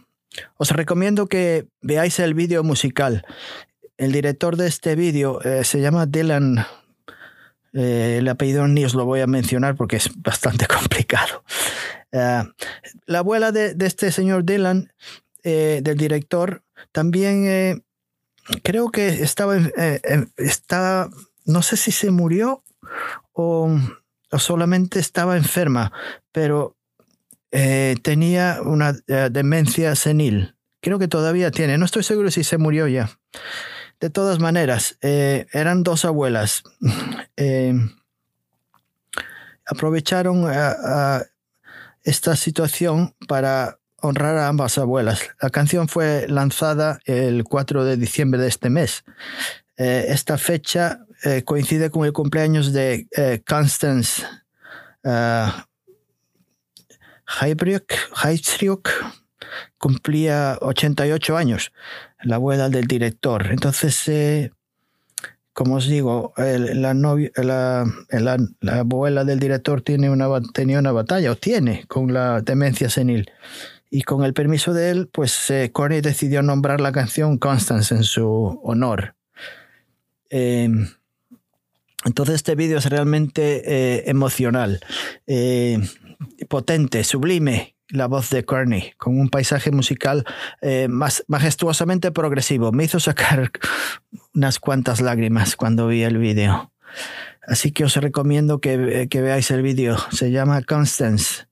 Os 0.56 0.70
recomiendo 0.70 1.26
que 1.26 1.66
veáis 1.80 2.18
el 2.18 2.34
vídeo 2.34 2.64
musical. 2.64 3.24
El 3.98 4.12
director 4.12 4.56
de 4.56 4.66
este 4.66 4.96
vídeo 4.96 5.40
se 5.62 5.80
llama 5.80 6.06
Dylan 6.06 6.64
eh, 7.74 8.16
el 8.18 8.28
apellido 8.28 8.68
ni 8.68 8.84
os 8.84 8.92
lo 8.92 9.06
voy 9.06 9.20
a 9.20 9.26
mencionar 9.26 9.76
porque 9.76 9.96
es 9.96 10.10
bastante 10.16 10.66
complicado. 10.78 11.42
Eh, 12.12 12.42
la 13.06 13.18
abuela 13.18 13.52
de, 13.52 13.74
este 13.80 14.12
señor 14.12 14.44
Dylan, 14.44 14.92
eh, 15.42 15.80
del 15.82 15.96
director, 15.96 16.62
también 16.92 17.82
creo 18.62 18.90
que 18.90 19.08
estaba, 19.08 19.56
está, 20.36 21.08
no 21.44 21.62
sé 21.62 21.76
si 21.76 21.92
se 21.92 22.10
murió 22.10 22.62
o, 23.32 23.74
solamente 24.38 24.98
estaba 24.98 25.36
enferma, 25.36 25.92
pero 26.32 26.76
tenía 27.52 28.60
una 28.64 28.94
demencia 29.30 29.94
senil. 29.94 30.56
Creo 30.80 30.98
que 30.98 31.06
todavía 31.06 31.52
tiene, 31.52 31.78
no 31.78 31.84
estoy 31.84 32.02
seguro 32.02 32.30
si 32.30 32.42
se 32.42 32.58
murió 32.58 32.88
ya. 32.88 33.10
De 34.02 34.10
todas 34.10 34.40
maneras, 34.40 34.98
eh, 35.00 35.46
eran 35.52 35.84
dos 35.84 36.04
abuelas. 36.04 36.64
Eh, 37.38 37.74
aprovecharon 39.66 40.46
esta 42.04 42.36
situación 42.36 43.16
para 43.26 43.78
honrar 43.96 44.36
a 44.36 44.48
ambas 44.48 44.76
abuelas. 44.76 45.22
La 45.40 45.48
canción 45.48 45.88
fue 45.88 46.26
lanzada 46.28 47.00
el 47.06 47.42
4 47.42 47.84
de 47.84 47.96
diciembre 47.96 48.38
de 48.40 48.48
este 48.48 48.68
mes. 48.68 49.02
Eh, 49.78 50.06
esta 50.08 50.36
fecha 50.36 51.06
coincide 51.46 51.90
con 51.90 52.04
el 52.04 52.12
cumpleaños 52.12 52.72
de 52.72 53.08
Constance 53.48 54.22
Heibryuk. 57.40 58.88
Cumplía 59.78 60.58
88 60.60 61.36
años 61.36 61.72
la 62.22 62.36
abuela 62.36 62.68
del 62.68 62.86
director. 62.86 63.48
Entonces, 63.50 64.08
eh, 64.08 64.50
como 65.52 65.76
os 65.76 65.86
digo, 65.86 66.32
la, 66.36 66.94
la, 66.94 68.78
abuela 68.78 69.24
del 69.24 69.38
director 69.38 69.82
tiene 69.82 70.08
una, 70.08 70.28
tenía 70.54 70.78
una 70.78 70.92
batalla, 70.92 71.32
o 71.32 71.36
tiene, 71.36 71.84
con 71.88 72.12
la 72.12 72.40
demencia 72.40 72.88
senil. 72.88 73.30
Y 73.90 74.02
con 74.02 74.24
el 74.24 74.32
permiso 74.32 74.72
de 74.72 74.90
él, 74.90 75.08
pues 75.12 75.50
eh, 75.50 75.70
decidió 76.02 76.42
nombrar 76.42 76.80
la 76.80 76.92
canción 76.92 77.36
Constance 77.36 77.94
en 77.94 78.04
su 78.04 78.60
honor. 78.62 79.14
Em, 80.30 80.88
entonces 82.06 82.36
este 82.36 82.54
vídeo 82.54 82.78
es 82.78 82.86
realmente 82.86 83.62
eh, 83.66 84.04
emocional, 84.06 84.80
potente, 86.48 87.04
sublime, 87.04 87.76
la 87.88 88.06
voz 88.06 88.30
de 88.30 88.44
Kearney, 88.44 88.92
con 88.96 89.18
un 89.18 89.28
paisaje 89.28 89.70
musical 89.70 90.24
eh, 90.60 90.88
más 90.88 91.24
majestuosamente 91.28 92.10
progresivo. 92.10 92.72
Me 92.72 92.84
hizo 92.84 93.00
sacar 93.00 93.50
unas 94.34 94.58
cuantas 94.58 95.00
lágrimas 95.00 95.56
cuando 95.56 95.86
vi 95.88 96.02
el 96.02 96.18
vídeo. 96.18 96.72
Así 97.46 97.72
que 97.72 97.84
os 97.84 97.96
recomiendo 97.96 98.60
que, 98.60 99.08
veáis 99.12 99.50
el 99.50 99.62
vídeo. 99.62 99.96
Se 100.10 100.30
llama 100.30 100.62
Constance. 100.62 101.46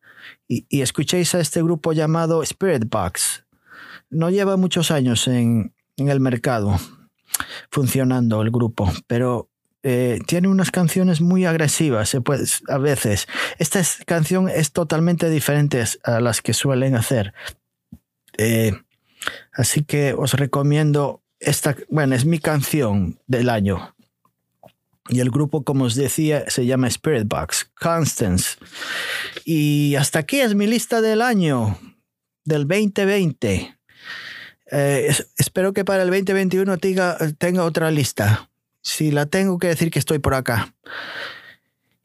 Y, 0.49 0.81
escuchéis 0.81 1.35
a 1.35 1.41
este 1.41 1.63
grupo 1.63 1.93
llamado 1.93 2.43
Spirit 2.43 2.85
Box. 2.89 3.45
No 4.09 4.31
lleva 4.31 4.57
muchos 4.57 4.91
años 4.91 5.29
en, 5.29 5.75
en 5.97 6.09
el 6.09 6.21
mercado 6.21 6.79
funcionando 7.71 8.43
el 8.43 8.51
grupo, 8.51 8.91
pero 9.07 9.49
eh, 9.83 10.19
tiene 10.27 10.49
unas 10.49 10.71
canciones 10.71 11.21
muy 11.21 11.47
agresivas, 11.47 12.15
puede, 12.25 12.45
a 12.69 12.79
veces. 12.79 13.27
Esta 13.59 13.83
canción 14.05 14.49
es 14.49 14.73
totalmente 14.73 15.31
diferente 15.31 15.83
a 16.05 16.21
las 16.21 16.43
que 16.43 16.53
suelen 16.53 16.97
hacer. 16.97 17.33
Eh, 18.37 18.73
así 19.53 19.83
que 19.85 20.13
os 20.13 20.35
recomiendo 20.35 21.23
esta, 21.39 21.77
bueno, 21.89 22.15
es 22.15 22.27
mi 22.27 22.39
canción 22.39 23.19
del 23.27 23.49
año. 23.49 23.95
Y 25.09 25.21
el 25.21 25.31
grupo, 25.31 25.65
como 25.65 25.85
os 25.85 25.95
decía, 25.95 26.45
se 26.49 26.67
llama 26.67 26.87
Spirit 26.89 27.27
Box, 27.27 27.71
Constance. 27.75 28.59
Y 29.45 29.95
hasta 29.97 30.21
aquí 30.21 30.41
es 30.41 30.55
mi 30.55 30.67
lista 30.67 31.01
del 31.01 31.23
año, 31.23 31.79
del 32.45 32.69
2020. 32.69 33.77
Eh, 34.73 35.17
espero 35.37 35.73
que 35.73 35.85
para 35.85 36.03
el 36.03 36.11
2021 36.11 36.79
tenga, 36.79 37.17
tenga 37.39 37.65
otra 37.65 37.91
lista. 37.91 38.50
Si 38.83 39.11
la 39.11 39.27
tengo 39.27 39.59
que 39.59 39.69
decir 39.69 39.91
que 39.91 39.99
estoy 39.99 40.19
por 40.19 40.35
acá. 40.35 40.75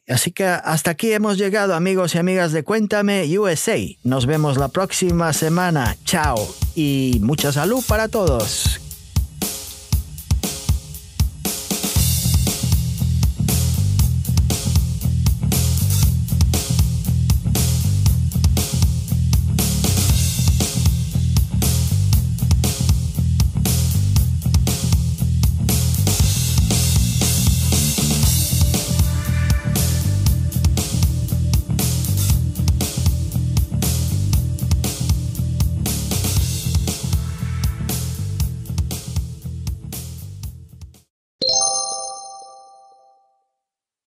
Así 0.08 0.32
que 0.32 0.46
hasta 0.46 0.92
aquí 0.92 1.14
hemos 1.14 1.38
llegado 1.38 1.74
amigos 1.74 2.14
y 2.14 2.20
amigas 2.20 2.52
de 2.52 2.64
Cuéntame 2.64 3.26
USA. 3.40 3.78
Nos 4.04 4.28
vemos 4.28 4.58
la 4.58 4.68
próxima 4.68 5.34
semana. 5.34 5.98
Chao 6.04 6.36
y 6.76 7.20
mucha 7.22 7.52
salud 7.52 7.84
para 7.88 8.08
todos. 8.08 8.85